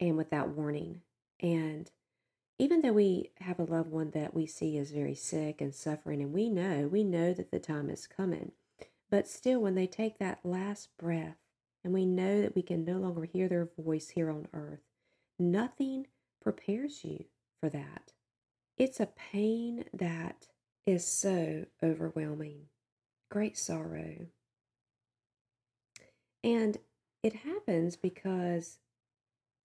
and 0.00 0.16
without 0.16 0.48
warning. 0.48 1.02
And 1.40 1.90
even 2.58 2.82
though 2.82 2.92
we 2.92 3.30
have 3.40 3.58
a 3.58 3.64
loved 3.64 3.90
one 3.90 4.10
that 4.10 4.34
we 4.34 4.46
see 4.46 4.76
is 4.76 4.90
very 4.90 5.14
sick 5.14 5.60
and 5.60 5.74
suffering, 5.74 6.22
and 6.22 6.32
we 6.32 6.48
know, 6.48 6.88
we 6.90 7.04
know 7.04 7.32
that 7.32 7.50
the 7.50 7.58
time 7.58 7.90
is 7.90 8.06
coming, 8.06 8.52
but 9.10 9.28
still, 9.28 9.60
when 9.60 9.74
they 9.74 9.86
take 9.86 10.18
that 10.18 10.40
last 10.42 10.88
breath 10.96 11.36
and 11.84 11.92
we 11.92 12.06
know 12.06 12.40
that 12.40 12.54
we 12.54 12.62
can 12.62 12.84
no 12.84 12.98
longer 12.98 13.24
hear 13.24 13.46
their 13.48 13.68
voice 13.78 14.10
here 14.10 14.30
on 14.30 14.48
earth, 14.54 14.80
nothing 15.38 16.06
prepares 16.42 17.04
you 17.04 17.24
for 17.60 17.68
that. 17.70 18.12
It's 18.76 19.00
a 19.00 19.06
pain 19.06 19.84
that 19.92 20.48
is 20.86 21.06
so 21.06 21.66
overwhelming, 21.82 22.66
great 23.30 23.56
sorrow. 23.56 24.26
And 26.42 26.78
it 27.22 27.34
happens 27.34 27.96
because 27.96 28.78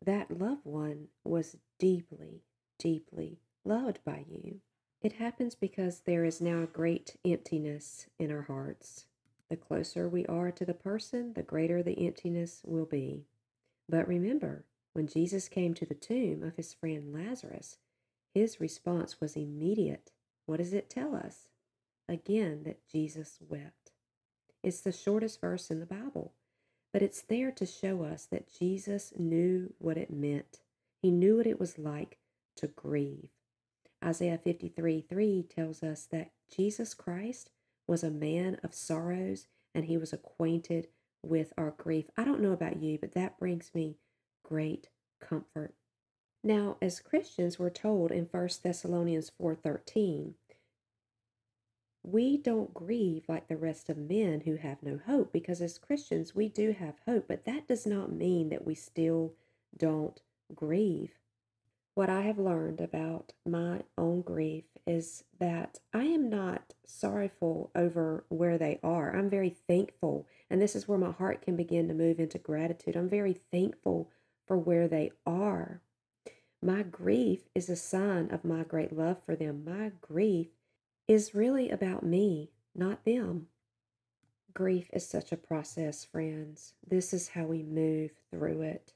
that 0.05 0.37
loved 0.39 0.65
one 0.65 1.07
was 1.23 1.57
deeply, 1.79 2.43
deeply 2.77 3.39
loved 3.65 3.99
by 4.05 4.25
you. 4.29 4.61
It 5.01 5.13
happens 5.13 5.55
because 5.55 6.01
there 6.01 6.25
is 6.25 6.41
now 6.41 6.63
a 6.63 6.67
great 6.67 7.17
emptiness 7.25 8.07
in 8.19 8.31
our 8.31 8.43
hearts. 8.43 9.05
The 9.49 9.55
closer 9.55 10.09
we 10.09 10.25
are 10.25 10.51
to 10.51 10.65
the 10.65 10.73
person, 10.73 11.33
the 11.33 11.43
greater 11.43 11.81
the 11.81 12.05
emptiness 12.05 12.61
will 12.63 12.85
be. 12.85 13.25
But 13.89 14.07
remember, 14.07 14.65
when 14.97 15.07
Jesus 15.07 15.47
came 15.47 15.75
to 15.75 15.85
the 15.85 15.93
tomb 15.93 16.41
of 16.41 16.55
his 16.55 16.73
friend 16.73 17.13
Lazarus, 17.13 17.77
his 18.33 18.59
response 18.59 19.21
was 19.21 19.35
immediate 19.35 20.11
what 20.47 20.57
does 20.57 20.73
it 20.73 20.89
tell 20.89 21.13
us? 21.13 21.49
Again, 22.09 22.63
that 22.63 22.87
Jesus 22.89 23.37
wept. 23.47 23.91
It's 24.63 24.81
the 24.81 24.91
shortest 24.91 25.39
verse 25.39 25.69
in 25.69 25.79
the 25.79 25.85
Bible, 25.85 26.33
but 26.91 27.03
it's 27.03 27.21
there 27.21 27.51
to 27.51 27.65
show 27.65 28.03
us 28.03 28.25
that 28.31 28.51
Jesus 28.51 29.13
knew 29.17 29.73
what 29.77 29.97
it 29.97 30.09
meant. 30.09 30.61
He 31.01 31.11
knew 31.11 31.37
what 31.37 31.47
it 31.47 31.59
was 31.59 31.77
like 31.77 32.17
to 32.55 32.67
grieve. 32.67 33.29
Isaiah 34.03 34.39
53 34.43 35.01
3 35.01 35.43
tells 35.43 35.83
us 35.83 36.07
that 36.11 36.31
Jesus 36.49 36.93
Christ 36.93 37.51
was 37.85 38.03
a 38.03 38.09
man 38.09 38.57
of 38.63 38.73
sorrows 38.73 39.45
and 39.75 39.85
he 39.85 39.97
was 39.97 40.13
acquainted 40.13 40.87
with 41.21 41.53
our 41.55 41.71
grief. 41.71 42.05
I 42.17 42.23
don't 42.23 42.41
know 42.41 42.53
about 42.53 42.81
you, 42.81 42.97
but 42.99 43.13
that 43.13 43.37
brings 43.37 43.71
me 43.75 43.97
great 44.47 44.87
comfort. 45.19 45.73
Now, 46.43 46.77
as 46.81 47.01
Christians, 47.01 47.59
we're 47.59 47.69
told 47.69 48.11
in 48.11 48.25
1 48.25 48.63
Thessalonians 48.63 49.29
4:13, 49.37 50.35
we 52.03 52.37
don't 52.37 52.73
grieve 52.73 53.25
like 53.27 53.49
the 53.49 53.57
rest 53.57 53.89
of 53.89 53.97
men 53.97 54.41
who 54.41 54.55
have 54.55 54.81
no 54.81 54.97
hope 55.05 55.33
because 55.33 55.61
as 55.61 55.77
Christians, 55.77 56.33
we 56.33 56.47
do 56.47 56.71
have 56.71 57.01
hope, 57.05 57.27
but 57.27 57.43
that 57.43 57.67
does 57.67 57.85
not 57.85 58.13
mean 58.13 58.47
that 58.49 58.65
we 58.65 58.75
still 58.75 59.33
don't 59.75 60.21
grieve. 60.55 61.19
What 61.95 62.09
I 62.09 62.21
have 62.21 62.37
learned 62.37 62.79
about 62.79 63.33
my 63.45 63.81
own 63.97 64.21
grief 64.21 64.65
is 64.85 65.25
that 65.39 65.79
I 65.93 66.03
am 66.03 66.29
not 66.29 66.75
sorrowful 66.85 67.71
over 67.75 68.23
where 68.29 68.57
they 68.57 68.79
are. 68.83 69.13
I'm 69.13 69.29
very 69.29 69.49
thankful, 69.49 70.27
and 70.49 70.61
this 70.61 70.75
is 70.75 70.87
where 70.87 70.99
my 70.99 71.11
heart 71.11 71.41
can 71.41 71.57
begin 71.57 71.87
to 71.89 71.93
move 71.93 72.19
into 72.19 72.37
gratitude. 72.37 72.95
I'm 72.95 73.09
very 73.09 73.33
thankful 73.33 74.09
for 74.47 74.57
where 74.57 74.87
they 74.87 75.11
are. 75.25 75.81
My 76.61 76.81
grief 76.81 77.49
is 77.53 77.69
a 77.69 77.75
sign 77.75 78.31
of 78.31 78.43
my 78.43 78.63
great 78.63 78.91
love 78.91 79.17
for 79.25 79.35
them. 79.35 79.63
My 79.63 79.91
grief 80.01 80.47
is 81.07 81.35
really 81.35 81.69
about 81.69 82.03
me, 82.03 82.51
not 82.73 83.05
them. 83.05 83.47
Grief 84.53 84.89
is 84.91 85.07
such 85.07 85.31
a 85.31 85.37
process, 85.37 86.03
friends. 86.03 86.73
This 86.85 87.13
is 87.13 87.29
how 87.29 87.45
we 87.45 87.61
move 87.61 88.11
through 88.31 88.61
it. 88.61 88.93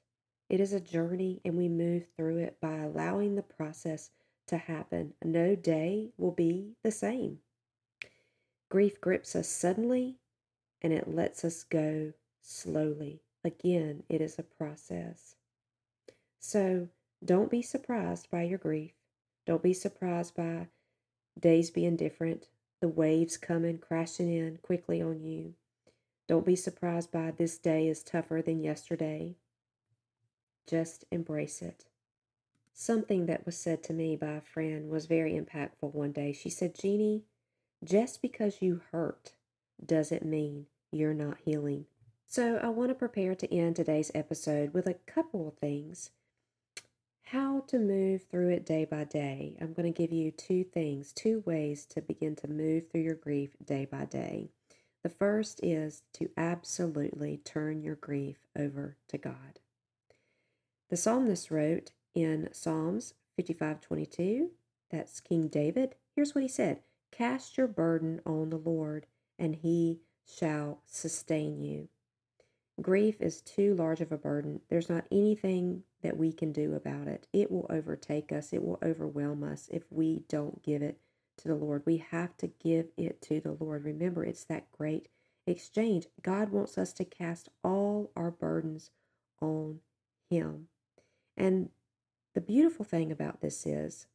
It 0.49 0.59
is 0.59 0.73
a 0.73 0.79
journey, 0.79 1.39
and 1.45 1.55
we 1.55 1.69
move 1.69 2.07
through 2.17 2.37
it 2.37 2.57
by 2.59 2.77
allowing 2.77 3.35
the 3.35 3.43
process 3.43 4.09
to 4.47 4.57
happen. 4.57 5.13
No 5.23 5.55
day 5.55 6.09
will 6.17 6.31
be 6.31 6.73
the 6.83 6.91
same. 6.91 7.39
Grief 8.69 8.99
grips 8.99 9.35
us 9.35 9.47
suddenly, 9.47 10.17
and 10.81 10.91
it 10.91 11.13
lets 11.13 11.45
us 11.45 11.63
go 11.63 12.13
slowly. 12.41 13.21
Again, 13.43 14.03
it 14.09 14.19
is 14.19 14.39
a 14.39 14.43
process. 14.43 15.35
So 16.41 16.89
don't 17.23 17.51
be 17.51 17.61
surprised 17.61 18.29
by 18.31 18.43
your 18.43 18.57
grief. 18.57 18.93
Don't 19.45 19.61
be 19.61 19.73
surprised 19.73 20.35
by 20.35 20.67
days 21.39 21.69
being 21.69 21.95
different, 21.95 22.47
the 22.81 22.87
waves 22.87 23.37
coming 23.37 23.77
crashing 23.77 24.33
in 24.33 24.57
quickly 24.57 25.01
on 25.01 25.23
you. 25.23 25.53
Don't 26.27 26.45
be 26.45 26.55
surprised 26.55 27.11
by 27.11 27.31
this 27.31 27.57
day 27.57 27.87
is 27.87 28.03
tougher 28.03 28.41
than 28.41 28.63
yesterday. 28.63 29.35
Just 30.67 31.05
embrace 31.11 31.61
it. 31.61 31.85
Something 32.73 33.27
that 33.27 33.45
was 33.45 33.57
said 33.57 33.83
to 33.83 33.93
me 33.93 34.15
by 34.15 34.31
a 34.33 34.41
friend 34.41 34.89
was 34.89 35.05
very 35.05 35.33
impactful 35.33 35.93
one 35.93 36.11
day. 36.11 36.33
She 36.33 36.49
said, 36.49 36.73
Jeannie, 36.73 37.23
just 37.83 38.21
because 38.21 38.61
you 38.61 38.81
hurt 38.91 39.33
doesn't 39.85 40.25
mean 40.25 40.65
you're 40.91 41.13
not 41.13 41.37
healing. 41.45 41.85
So 42.25 42.57
I 42.63 42.69
want 42.69 42.89
to 42.89 42.95
prepare 42.95 43.35
to 43.35 43.53
end 43.53 43.75
today's 43.75 44.11
episode 44.15 44.73
with 44.73 44.87
a 44.87 44.95
couple 45.05 45.47
of 45.47 45.57
things 45.57 46.11
how 47.31 47.61
to 47.65 47.79
move 47.79 48.23
through 48.29 48.49
it 48.49 48.65
day 48.65 48.83
by 48.83 49.05
day. 49.05 49.55
I'm 49.61 49.71
going 49.71 49.91
to 49.91 49.97
give 49.97 50.11
you 50.11 50.31
two 50.31 50.65
things, 50.65 51.13
two 51.13 51.41
ways 51.45 51.85
to 51.85 52.01
begin 52.01 52.35
to 52.37 52.47
move 52.49 52.89
through 52.89 53.03
your 53.03 53.15
grief 53.15 53.51
day 53.63 53.85
by 53.85 54.03
day. 54.03 54.49
The 55.01 55.09
first 55.09 55.61
is 55.63 56.03
to 56.13 56.29
absolutely 56.35 57.37
turn 57.37 57.83
your 57.83 57.95
grief 57.95 58.39
over 58.57 58.97
to 59.07 59.17
God. 59.17 59.61
The 60.89 60.97
psalmist 60.97 61.49
wrote 61.49 61.91
in 62.13 62.49
Psalms 62.51 63.13
55:22, 63.39 64.49
that's 64.89 65.21
King 65.21 65.47
David. 65.47 65.95
Here's 66.13 66.35
what 66.35 66.41
he 66.41 66.49
said: 66.49 66.81
"Cast 67.11 67.57
your 67.57 67.67
burden 67.67 68.19
on 68.25 68.49
the 68.49 68.57
Lord, 68.57 69.07
and 69.39 69.55
he 69.55 70.01
shall 70.25 70.81
sustain 70.85 71.61
you." 71.61 71.87
Grief 72.81 73.21
is 73.21 73.41
too 73.41 73.73
large 73.73 74.01
of 74.01 74.11
a 74.11 74.17
burden. 74.17 74.59
There's 74.67 74.89
not 74.89 75.07
anything 75.09 75.85
that 76.01 76.17
we 76.17 76.31
can 76.31 76.51
do 76.51 76.73
about 76.73 77.07
it. 77.07 77.27
It 77.33 77.51
will 77.51 77.67
overtake 77.69 78.31
us, 78.31 78.53
it 78.53 78.63
will 78.63 78.79
overwhelm 78.83 79.43
us 79.43 79.67
if 79.71 79.83
we 79.89 80.23
don't 80.27 80.63
give 80.63 80.81
it 80.81 80.99
to 81.37 81.47
the 81.47 81.55
Lord. 81.55 81.83
We 81.85 81.97
have 81.97 82.37
to 82.37 82.47
give 82.47 82.87
it 82.97 83.21
to 83.23 83.39
the 83.39 83.57
Lord. 83.59 83.83
Remember, 83.85 84.23
it's 84.23 84.43
that 84.45 84.71
great 84.71 85.07
exchange. 85.47 86.07
God 86.21 86.49
wants 86.49 86.77
us 86.77 86.93
to 86.93 87.05
cast 87.05 87.49
all 87.63 88.11
our 88.15 88.31
burdens 88.31 88.91
on 89.41 89.79
Him. 90.29 90.67
And 91.37 91.69
the 92.33 92.41
beautiful 92.41 92.85
thing 92.85 93.11
about 93.11 93.41
this 93.41 93.65
is 93.65 94.07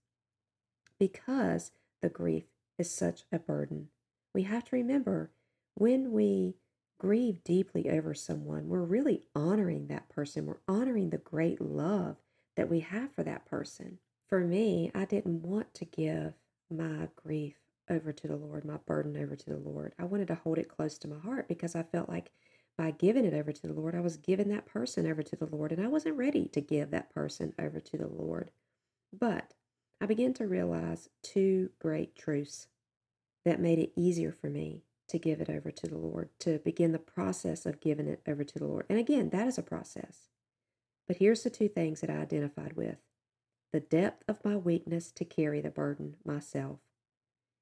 because 0.98 1.72
the 2.02 2.08
grief 2.08 2.44
is 2.78 2.90
such 2.90 3.24
a 3.32 3.38
burden, 3.38 3.88
we 4.34 4.42
have 4.42 4.64
to 4.64 4.76
remember 4.76 5.30
when 5.74 6.12
we 6.12 6.54
grieve 6.98 7.42
deeply 7.44 7.90
over 7.90 8.14
someone, 8.14 8.68
we're 8.68 8.82
really 8.82 9.22
honoring 9.34 9.88
that 9.88 10.08
person. 10.08 10.46
We're 10.46 10.60
honoring 10.68 11.10
the 11.10 11.18
great 11.18 11.60
love 11.60 12.16
that 12.56 12.70
we 12.70 12.80
have 12.80 13.12
for 13.12 13.22
that 13.22 13.46
person. 13.46 13.98
For 14.28 14.40
me, 14.40 14.90
I 14.94 15.04
didn't 15.04 15.42
want 15.42 15.74
to 15.74 15.84
give 15.84 16.34
my 16.70 17.08
grief 17.16 17.56
over 17.88 18.12
to 18.12 18.28
the 18.28 18.36
Lord, 18.36 18.64
my 18.64 18.78
burden 18.86 19.16
over 19.16 19.36
to 19.36 19.50
the 19.50 19.58
Lord. 19.58 19.94
I 19.98 20.04
wanted 20.04 20.28
to 20.28 20.34
hold 20.34 20.58
it 20.58 20.68
close 20.68 20.98
to 20.98 21.08
my 21.08 21.18
heart 21.18 21.48
because 21.48 21.76
I 21.76 21.82
felt 21.82 22.08
like 22.08 22.32
by 22.76 22.90
giving 22.90 23.24
it 23.24 23.34
over 23.34 23.52
to 23.52 23.66
the 23.66 23.72
Lord, 23.72 23.94
I 23.94 24.00
was 24.00 24.16
giving 24.16 24.48
that 24.48 24.66
person 24.66 25.06
over 25.06 25.22
to 25.22 25.36
the 25.36 25.46
Lord, 25.46 25.72
and 25.72 25.82
I 25.82 25.88
wasn't 25.88 26.16
ready 26.16 26.46
to 26.48 26.60
give 26.60 26.90
that 26.90 27.14
person 27.14 27.54
over 27.58 27.80
to 27.80 27.96
the 27.96 28.08
Lord. 28.08 28.50
But 29.18 29.54
I 30.00 30.06
began 30.06 30.34
to 30.34 30.46
realize 30.46 31.08
two 31.22 31.70
great 31.78 32.16
truths 32.16 32.68
that 33.44 33.60
made 33.60 33.78
it 33.78 33.92
easier 33.96 34.32
for 34.32 34.50
me 34.50 34.82
to 35.08 35.18
give 35.18 35.40
it 35.40 35.50
over 35.50 35.70
to 35.70 35.86
the 35.86 35.98
Lord, 35.98 36.30
to 36.40 36.58
begin 36.58 36.92
the 36.92 36.98
process 36.98 37.66
of 37.66 37.80
giving 37.80 38.08
it 38.08 38.22
over 38.26 38.44
to 38.44 38.58
the 38.58 38.66
Lord. 38.66 38.86
And 38.88 38.98
again, 38.98 39.30
that 39.30 39.46
is 39.46 39.58
a 39.58 39.62
process. 39.62 40.30
But 41.06 41.18
here's 41.18 41.42
the 41.42 41.50
two 41.50 41.68
things 41.68 42.00
that 42.00 42.10
I 42.10 42.18
identified 42.18 42.74
with 42.74 42.96
the 43.72 43.80
depth 43.80 44.24
of 44.28 44.44
my 44.44 44.56
weakness 44.56 45.10
to 45.12 45.24
carry 45.24 45.60
the 45.60 45.70
burden 45.70 46.16
myself, 46.24 46.78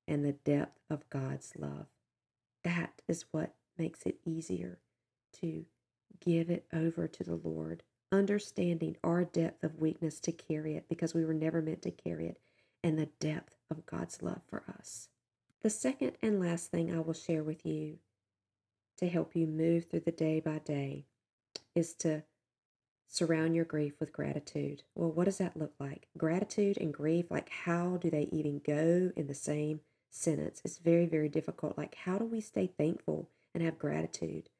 and 0.07 0.25
the 0.25 0.33
depth 0.33 0.79
of 0.91 1.09
God's 1.11 1.53
love. 1.57 1.87
That 2.63 3.03
is 3.09 3.25
what 3.31 3.55
makes 3.77 4.03
it 4.05 4.19
easier 4.25 4.79
to 5.41 5.65
give 6.21 6.51
it 6.51 6.67
over 6.73 7.09
to 7.09 7.25
the 7.25 7.35
Lord, 7.35 7.83
understanding 8.13 8.97
our 9.03 9.25
depth 9.25 9.65
of 9.65 9.81
weakness 9.81 10.21
to 10.21 10.33
carry 10.33 10.77
it 10.77 10.89
because 10.89 11.15
we 11.15 11.25
were 11.25 11.35
never 11.35 11.61
meant 11.61 11.83
to 11.83 11.91
carry 11.91 12.29
it, 12.29 12.39
and 12.83 12.99
the 12.99 13.09
depth 13.19 13.57
of 13.71 13.87
God's 13.87 14.23
love 14.23 14.43
for 14.47 14.63
us. 14.79 15.09
The 15.65 15.71
second 15.71 16.13
and 16.21 16.39
last 16.39 16.71
thing 16.71 16.95
I 16.95 17.01
will 17.01 17.15
share 17.15 17.43
with 17.43 17.65
you 17.65 17.97
to 18.99 19.09
help 19.09 19.35
you 19.35 19.47
move 19.47 19.87
through 19.87 20.01
the 20.01 20.13
day 20.13 20.39
by 20.39 20.59
day 20.59 21.07
is 21.75 21.95
to 22.01 22.25
surround 23.09 23.57
your 23.57 23.65
grief 23.65 23.95
with 23.99 24.13
gratitude. 24.13 24.83
Well, 24.95 25.11
what 25.11 25.25
does 25.25 25.39
that 25.39 25.57
look 25.57 25.73
like? 25.81 26.09
Gratitude 26.19 26.77
and 26.77 26.93
grief, 26.93 27.31
like 27.31 27.49
how 27.49 27.97
do 27.97 28.11
they 28.11 28.29
even 28.31 28.61
go 28.63 29.11
in 29.17 29.27
the 29.27 29.33
same 29.33 29.81
sentence? 30.11 30.61
It's 30.67 30.77
very, 30.77 31.07
very 31.07 31.31
difficult. 31.31 31.79
Like, 31.79 31.95
how 31.95 32.19
do 32.19 32.27
we 32.27 32.43
stay 32.43 32.67
thankful 32.67 33.31
and 33.55 33.63
have 33.63 33.79
gratitude 33.79 34.51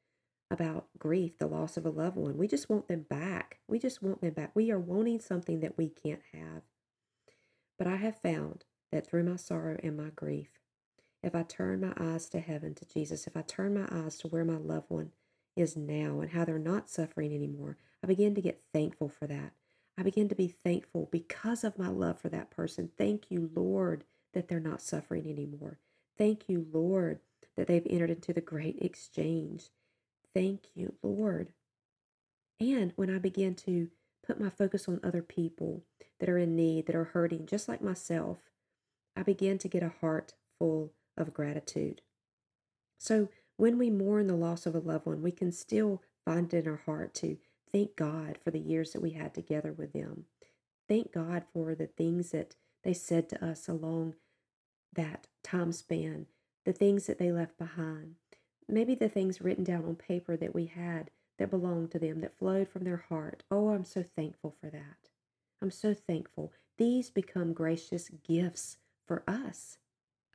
about 0.49 0.87
grief, 0.97 1.37
the 1.37 1.45
loss 1.45 1.77
of 1.77 1.85
a 1.85 1.91
loved 1.91 2.17
one? 2.17 2.35
We 2.35 2.47
just 2.47 2.67
want 2.67 2.87
them 2.87 3.05
back. 3.07 3.59
We 3.67 3.77
just 3.77 4.01
want 4.01 4.21
them 4.21 4.33
back. 4.33 4.55
We 4.55 4.71
are 4.71 4.79
wanting 4.79 5.19
something 5.19 5.59
that 5.59 5.77
we 5.77 5.87
can't 5.87 6.23
have. 6.33 6.63
But 7.77 7.85
I 7.85 7.97
have 7.97 8.17
found 8.17 8.65
that 8.91 9.05
through 9.05 9.25
my 9.25 9.35
sorrow 9.35 9.77
and 9.83 9.95
my 9.95 10.09
grief, 10.09 10.49
if 11.25 11.33
I 11.33 11.43
turn 11.43 11.81
my 11.81 11.93
eyes 11.97 12.29
to 12.29 12.39
heaven, 12.39 12.75
to 12.75 12.85
Jesus, 12.85 13.25
if 13.25 13.35
I 13.35 13.41
turn 13.41 13.73
my 13.73 13.87
eyes 13.91 14.17
to 14.19 14.27
where 14.27 14.45
my 14.45 14.57
loved 14.57 14.89
one 14.89 15.11
is 15.55 15.75
now 15.75 16.19
and 16.19 16.29
how 16.29 16.45
they're 16.45 16.59
not 16.59 16.89
suffering 16.89 17.33
anymore, 17.33 17.77
I 18.03 18.07
begin 18.07 18.35
to 18.35 18.41
get 18.41 18.61
thankful 18.71 19.09
for 19.09 19.25
that. 19.25 19.53
I 19.97 20.03
begin 20.03 20.29
to 20.29 20.35
be 20.35 20.47
thankful 20.47 21.09
because 21.11 21.63
of 21.63 21.79
my 21.79 21.87
love 21.87 22.19
for 22.19 22.29
that 22.29 22.51
person. 22.51 22.91
Thank 22.95 23.31
you, 23.31 23.49
Lord, 23.55 24.03
that 24.33 24.47
they're 24.47 24.59
not 24.59 24.83
suffering 24.83 25.27
anymore. 25.27 25.79
Thank 26.15 26.47
you, 26.47 26.67
Lord, 26.71 27.19
that 27.57 27.67
they've 27.67 27.87
entered 27.89 28.11
into 28.11 28.31
the 28.31 28.41
great 28.41 28.77
exchange. 28.79 29.69
Thank 30.33 30.65
you, 30.75 30.93
Lord. 31.01 31.53
And 32.59 32.93
when 32.95 33.09
I 33.09 33.17
begin 33.17 33.55
to 33.55 33.89
put 34.25 34.39
my 34.39 34.49
focus 34.49 34.87
on 34.87 34.99
other 35.03 35.21
people 35.23 35.83
that 36.19 36.29
are 36.29 36.37
in 36.37 36.55
need, 36.55 36.85
that 36.85 36.95
are 36.95 37.05
hurting, 37.05 37.47
just 37.47 37.67
like 37.67 37.81
myself, 37.81 38.37
I 39.15 39.23
begin 39.23 39.57
to 39.59 39.67
get 39.67 39.81
a 39.81 39.93
heart 40.01 40.33
full 40.59 40.91
of 41.17 41.33
gratitude. 41.33 42.01
So, 42.97 43.29
when 43.57 43.77
we 43.77 43.89
mourn 43.89 44.27
the 44.27 44.35
loss 44.35 44.65
of 44.65 44.75
a 44.75 44.79
loved 44.79 45.05
one, 45.05 45.21
we 45.21 45.31
can 45.31 45.51
still 45.51 46.01
find 46.25 46.53
it 46.53 46.65
in 46.65 46.71
our 46.71 46.81
heart 46.85 47.13
to 47.15 47.37
thank 47.71 47.95
God 47.95 48.37
for 48.43 48.51
the 48.51 48.59
years 48.59 48.91
that 48.91 49.01
we 49.01 49.11
had 49.11 49.33
together 49.33 49.71
with 49.71 49.93
them. 49.93 50.25
Thank 50.89 51.13
God 51.13 51.43
for 51.53 51.73
the 51.73 51.87
things 51.87 52.31
that 52.31 52.55
they 52.83 52.93
said 52.93 53.29
to 53.29 53.45
us 53.45 53.67
along 53.67 54.15
that 54.93 55.27
time 55.43 55.71
span, 55.71 56.27
the 56.65 56.73
things 56.73 57.07
that 57.07 57.17
they 57.17 57.31
left 57.31 57.57
behind, 57.57 58.15
maybe 58.67 58.95
the 58.95 59.09
things 59.09 59.41
written 59.41 59.63
down 59.63 59.85
on 59.85 59.95
paper 59.95 60.37
that 60.37 60.55
we 60.55 60.65
had 60.65 61.11
that 61.37 61.49
belonged 61.49 61.91
to 61.91 61.99
them, 61.99 62.21
that 62.21 62.37
flowed 62.37 62.67
from 62.67 62.83
their 62.83 63.05
heart. 63.09 63.43
Oh, 63.51 63.69
I'm 63.69 63.83
so 63.83 64.03
thankful 64.03 64.55
for 64.59 64.69
that. 64.69 65.09
I'm 65.61 65.71
so 65.71 65.93
thankful. 65.93 66.51
These 66.77 67.09
become 67.09 67.53
gracious 67.53 68.09
gifts 68.09 68.77
for 69.07 69.23
us. 69.27 69.77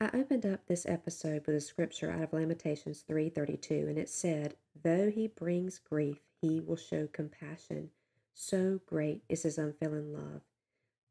I 0.03 0.09
opened 0.15 0.47
up 0.47 0.65
this 0.65 0.87
episode 0.87 1.47
with 1.47 1.55
a 1.57 1.61
scripture 1.61 2.11
out 2.11 2.23
of 2.23 2.33
Lamentations 2.33 3.03
3:32 3.03 3.87
and 3.87 3.99
it 3.99 4.09
said, 4.09 4.57
"Though 4.75 5.11
he 5.11 5.27
brings 5.29 5.79
grief, 5.79 6.23
he 6.41 6.59
will 6.59 6.77
show 6.77 7.07
compassion. 7.07 7.91
So 8.33 8.81
great 8.87 9.23
is 9.29 9.43
his 9.43 9.59
unfailing 9.59 10.11
love." 10.11 10.43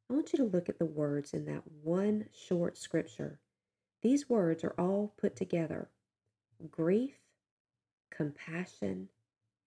I 0.10 0.14
want 0.14 0.34
you 0.34 0.38
to 0.38 0.44
look 0.44 0.70
at 0.70 0.80
the 0.80 0.88
words 0.88 1.36
in 1.36 1.46
that 1.46 1.70
one 1.70 2.30
short 2.34 2.80
scripture. 2.80 3.40
These 4.02 4.28
words 4.28 4.64
are 4.64 4.74
all 4.80 5.14
put 5.18 5.36
together. 5.36 5.92
Grief, 6.72 7.22
compassion, 8.10 9.10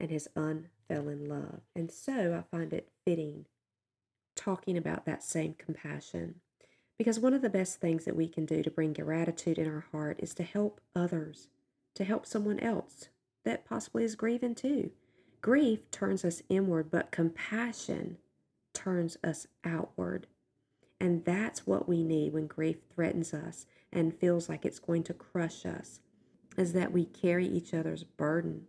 and 0.00 0.10
his 0.10 0.28
unfailing 0.34 1.28
love. 1.28 1.62
And 1.76 1.92
so 1.92 2.34
I 2.34 2.42
find 2.42 2.72
it 2.72 2.90
fitting 3.04 3.46
talking 4.34 4.76
about 4.76 5.04
that 5.04 5.22
same 5.22 5.54
compassion. 5.54 6.41
Because 7.02 7.18
one 7.18 7.34
of 7.34 7.42
the 7.42 7.50
best 7.50 7.80
things 7.80 8.04
that 8.04 8.14
we 8.14 8.28
can 8.28 8.46
do 8.46 8.62
to 8.62 8.70
bring 8.70 8.92
gratitude 8.92 9.58
in 9.58 9.66
our 9.66 9.86
heart 9.90 10.20
is 10.22 10.34
to 10.34 10.44
help 10.44 10.80
others, 10.94 11.48
to 11.96 12.04
help 12.04 12.26
someone 12.26 12.60
else 12.60 13.08
that 13.44 13.64
possibly 13.64 14.04
is 14.04 14.14
grieving 14.14 14.54
too. 14.54 14.92
Grief 15.40 15.90
turns 15.90 16.24
us 16.24 16.44
inward, 16.48 16.92
but 16.92 17.10
compassion 17.10 18.18
turns 18.72 19.16
us 19.24 19.48
outward. 19.64 20.28
And 21.00 21.24
that's 21.24 21.66
what 21.66 21.88
we 21.88 22.04
need 22.04 22.34
when 22.34 22.46
grief 22.46 22.76
threatens 22.94 23.34
us 23.34 23.66
and 23.92 24.14
feels 24.14 24.48
like 24.48 24.64
it's 24.64 24.78
going 24.78 25.02
to 25.02 25.12
crush 25.12 25.66
us, 25.66 25.98
is 26.56 26.72
that 26.72 26.92
we 26.92 27.06
carry 27.06 27.48
each 27.48 27.74
other's 27.74 28.04
burden 28.04 28.68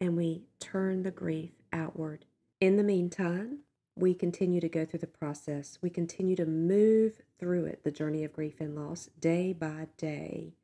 and 0.00 0.16
we 0.16 0.42
turn 0.58 1.04
the 1.04 1.12
grief 1.12 1.52
outward. 1.72 2.24
In 2.60 2.76
the 2.76 2.82
meantime, 2.82 3.60
we 3.96 4.14
continue 4.14 4.60
to 4.60 4.68
go 4.68 4.84
through 4.84 5.00
the 5.00 5.06
process. 5.06 5.78
We 5.80 5.90
continue 5.90 6.36
to 6.36 6.46
move 6.46 7.20
through 7.38 7.66
it, 7.66 7.84
the 7.84 7.90
journey 7.90 8.24
of 8.24 8.32
grief 8.32 8.60
and 8.60 8.74
loss, 8.74 9.08
day 9.20 9.52
by 9.52 9.88
day. 9.96 10.54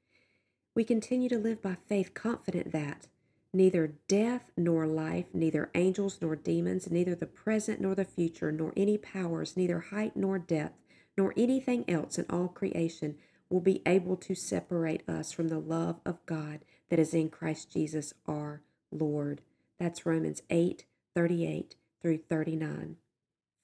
We 0.75 0.85
continue 0.85 1.29
to 1.29 1.39
live 1.39 1.63
by 1.63 1.77
faith, 1.89 2.15
confident 2.15 2.73
that 2.73 3.07
neither 3.53 3.95
death 4.09 4.51
nor 4.57 4.87
life, 4.87 5.27
neither 5.33 5.71
angels 5.75 6.19
nor 6.21 6.37
demons, 6.37 6.91
neither 6.91 7.15
the 7.15 7.27
present 7.27 7.81
nor 7.81 7.95
the 7.95 8.05
future, 8.05 8.53
nor 8.53 8.73
any 8.77 8.99
powers, 8.99 9.57
neither 9.57 9.81
height 9.81 10.17
nor 10.17 10.39
depth, 10.39 10.79
nor 11.17 11.35
anything 11.37 11.85
else 11.89 12.19
in 12.19 12.27
all 12.31 12.49
creation 12.49 13.17
will 13.49 13.61
be 13.61 13.83
able 13.85 14.17
to 14.17 14.35
separate 14.35 15.09
us 15.09 15.33
from 15.33 15.49
the 15.49 15.59
love 15.59 16.01
of 16.07 16.25
God 16.27 16.61
that 16.89 16.99
is 16.99 17.15
in 17.15 17.29
Christ 17.29 17.73
Jesus 17.73 18.15
our 18.27 18.63
Lord. 18.91 19.41
That's 19.79 20.07
Romans 20.07 20.43
8 20.51 20.85
38 21.15 21.75
through 22.01 22.19
39. 22.29 22.97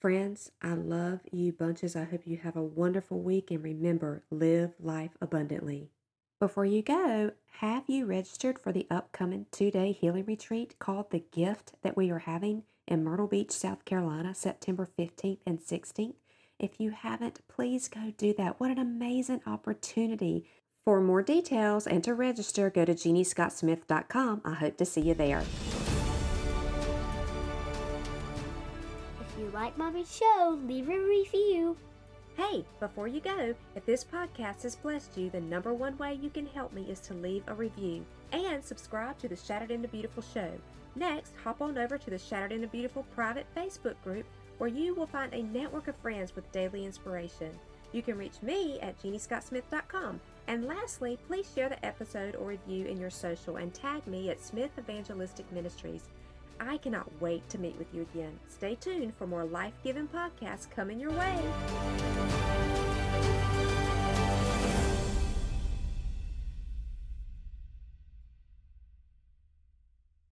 Friends, 0.01 0.51
I 0.61 0.75
love 0.75 1.21
you 1.33 1.53
bunches. 1.53 1.97
I 1.97 2.05
hope 2.05 2.27
you 2.27 2.37
have 2.37 2.55
a 2.55 2.63
wonderful 2.63 3.19
week 3.19 3.51
and 3.51 3.65
remember, 3.65 4.25
live 4.31 4.75
life 4.79 5.17
abundantly. 5.23 5.91
Before 6.39 6.67
you 6.67 6.83
go, 6.83 7.31
have 7.61 7.85
you 7.87 8.05
registered 8.05 8.59
for 8.59 8.73
the 8.73 8.87
upcoming 8.91 9.47
two 9.51 9.71
day 9.71 9.93
healing 9.93 10.27
retreat 10.27 10.79
called 10.79 11.11
The 11.11 11.25
Gift 11.33 11.73
that 11.83 11.97
we 11.97 12.11
are 12.11 12.21
having 12.21 12.65
in 12.87 13.05
Myrtle 13.05 13.27
Beach, 13.27 13.53
South 13.53 13.87
Carolina, 13.87 14.35
September 14.35 14.87
15th 14.99 15.41
and 15.47 15.61
16th? 15.61 16.17
If 16.59 16.79
you 16.79 16.91
haven't, 16.91 17.41
please 17.49 17.89
go 17.89 18.13
do 18.19 18.35
that. 18.35 18.61
What 18.61 18.71
an 18.71 18.79
amazing 18.79 19.41
opportunity. 19.47 20.45
For 20.85 21.01
more 21.01 21.23
details 21.23 21.87
and 21.87 22.05
to 22.05 22.13
register, 22.13 22.69
go 22.69 22.85
to 22.85 22.95
jeanniescottsmith.com. 22.95 24.43
I 24.45 24.55
hope 24.55 24.77
to 24.77 24.85
see 24.85 25.01
you 25.01 25.15
there. 25.15 25.43
Like 29.67 29.77
Mommy's 29.77 30.17
show, 30.17 30.57
leave 30.65 30.89
a 30.89 30.97
review. 30.97 31.77
Hey, 32.37 32.65
before 32.79 33.09
you 33.09 33.19
go, 33.19 33.53
if 33.75 33.85
this 33.85 34.05
podcast 34.05 34.63
has 34.63 34.77
blessed 34.77 35.19
you, 35.19 35.29
the 35.29 35.41
number 35.41 35.75
one 35.75 35.99
way 35.99 36.15
you 36.23 36.31
can 36.31 36.47
help 36.47 36.73
me 36.73 36.83
is 36.89 37.01
to 37.01 37.15
leave 37.15 37.43
a 37.49 37.55
review 37.55 38.07
and 38.31 38.65
subscribe 38.65 39.19
to 39.19 39.29
the 39.29 39.35
Shattered 39.35 39.73
into 39.73 39.89
Beautiful 39.89 40.23
show. 40.23 40.53
Next, 40.95 41.33
hop 41.43 41.61
on 41.61 41.77
over 41.79 41.99
to 41.99 42.11
the 42.11 42.17
Shattered 42.17 42.53
into 42.53 42.69
Beautiful 42.69 43.05
private 43.13 43.45
Facebook 43.57 43.97
group 44.05 44.25
where 44.59 44.71
you 44.71 44.95
will 44.95 45.09
find 45.09 45.35
a 45.35 45.43
network 45.43 45.89
of 45.89 45.97
friends 45.97 46.37
with 46.37 46.53
daily 46.53 46.85
inspiration. 46.85 47.51
You 47.91 48.03
can 48.03 48.17
reach 48.17 48.41
me 48.43 48.79
at 48.79 49.03
jeanniescottsmith.com. 49.03 50.21
And 50.47 50.67
lastly, 50.67 51.19
please 51.27 51.51
share 51.53 51.71
the 51.71 51.85
episode 51.85 52.37
or 52.37 52.47
review 52.47 52.87
in 52.87 53.01
your 53.01 53.11
social 53.11 53.57
and 53.57 53.75
tag 53.75 54.07
me 54.07 54.31
at 54.31 54.41
Smith 54.41 54.71
Evangelistic 54.79 55.51
Ministries. 55.51 56.05
I 56.61 56.79
cannot 56.79 57.11
wait 57.21 57.49
to 57.51 57.59
meet 57.59 57.77
with 57.79 57.93
you 57.93 58.07
again. 58.15 58.39
Stay 58.49 58.75
tuned 58.75 59.15
for 59.17 59.27
more 59.27 59.45
life 59.45 59.75
giving 59.85 60.09
podcasts 60.09 60.71
coming 60.71 60.99
your 60.99 61.13
way. 61.13 62.96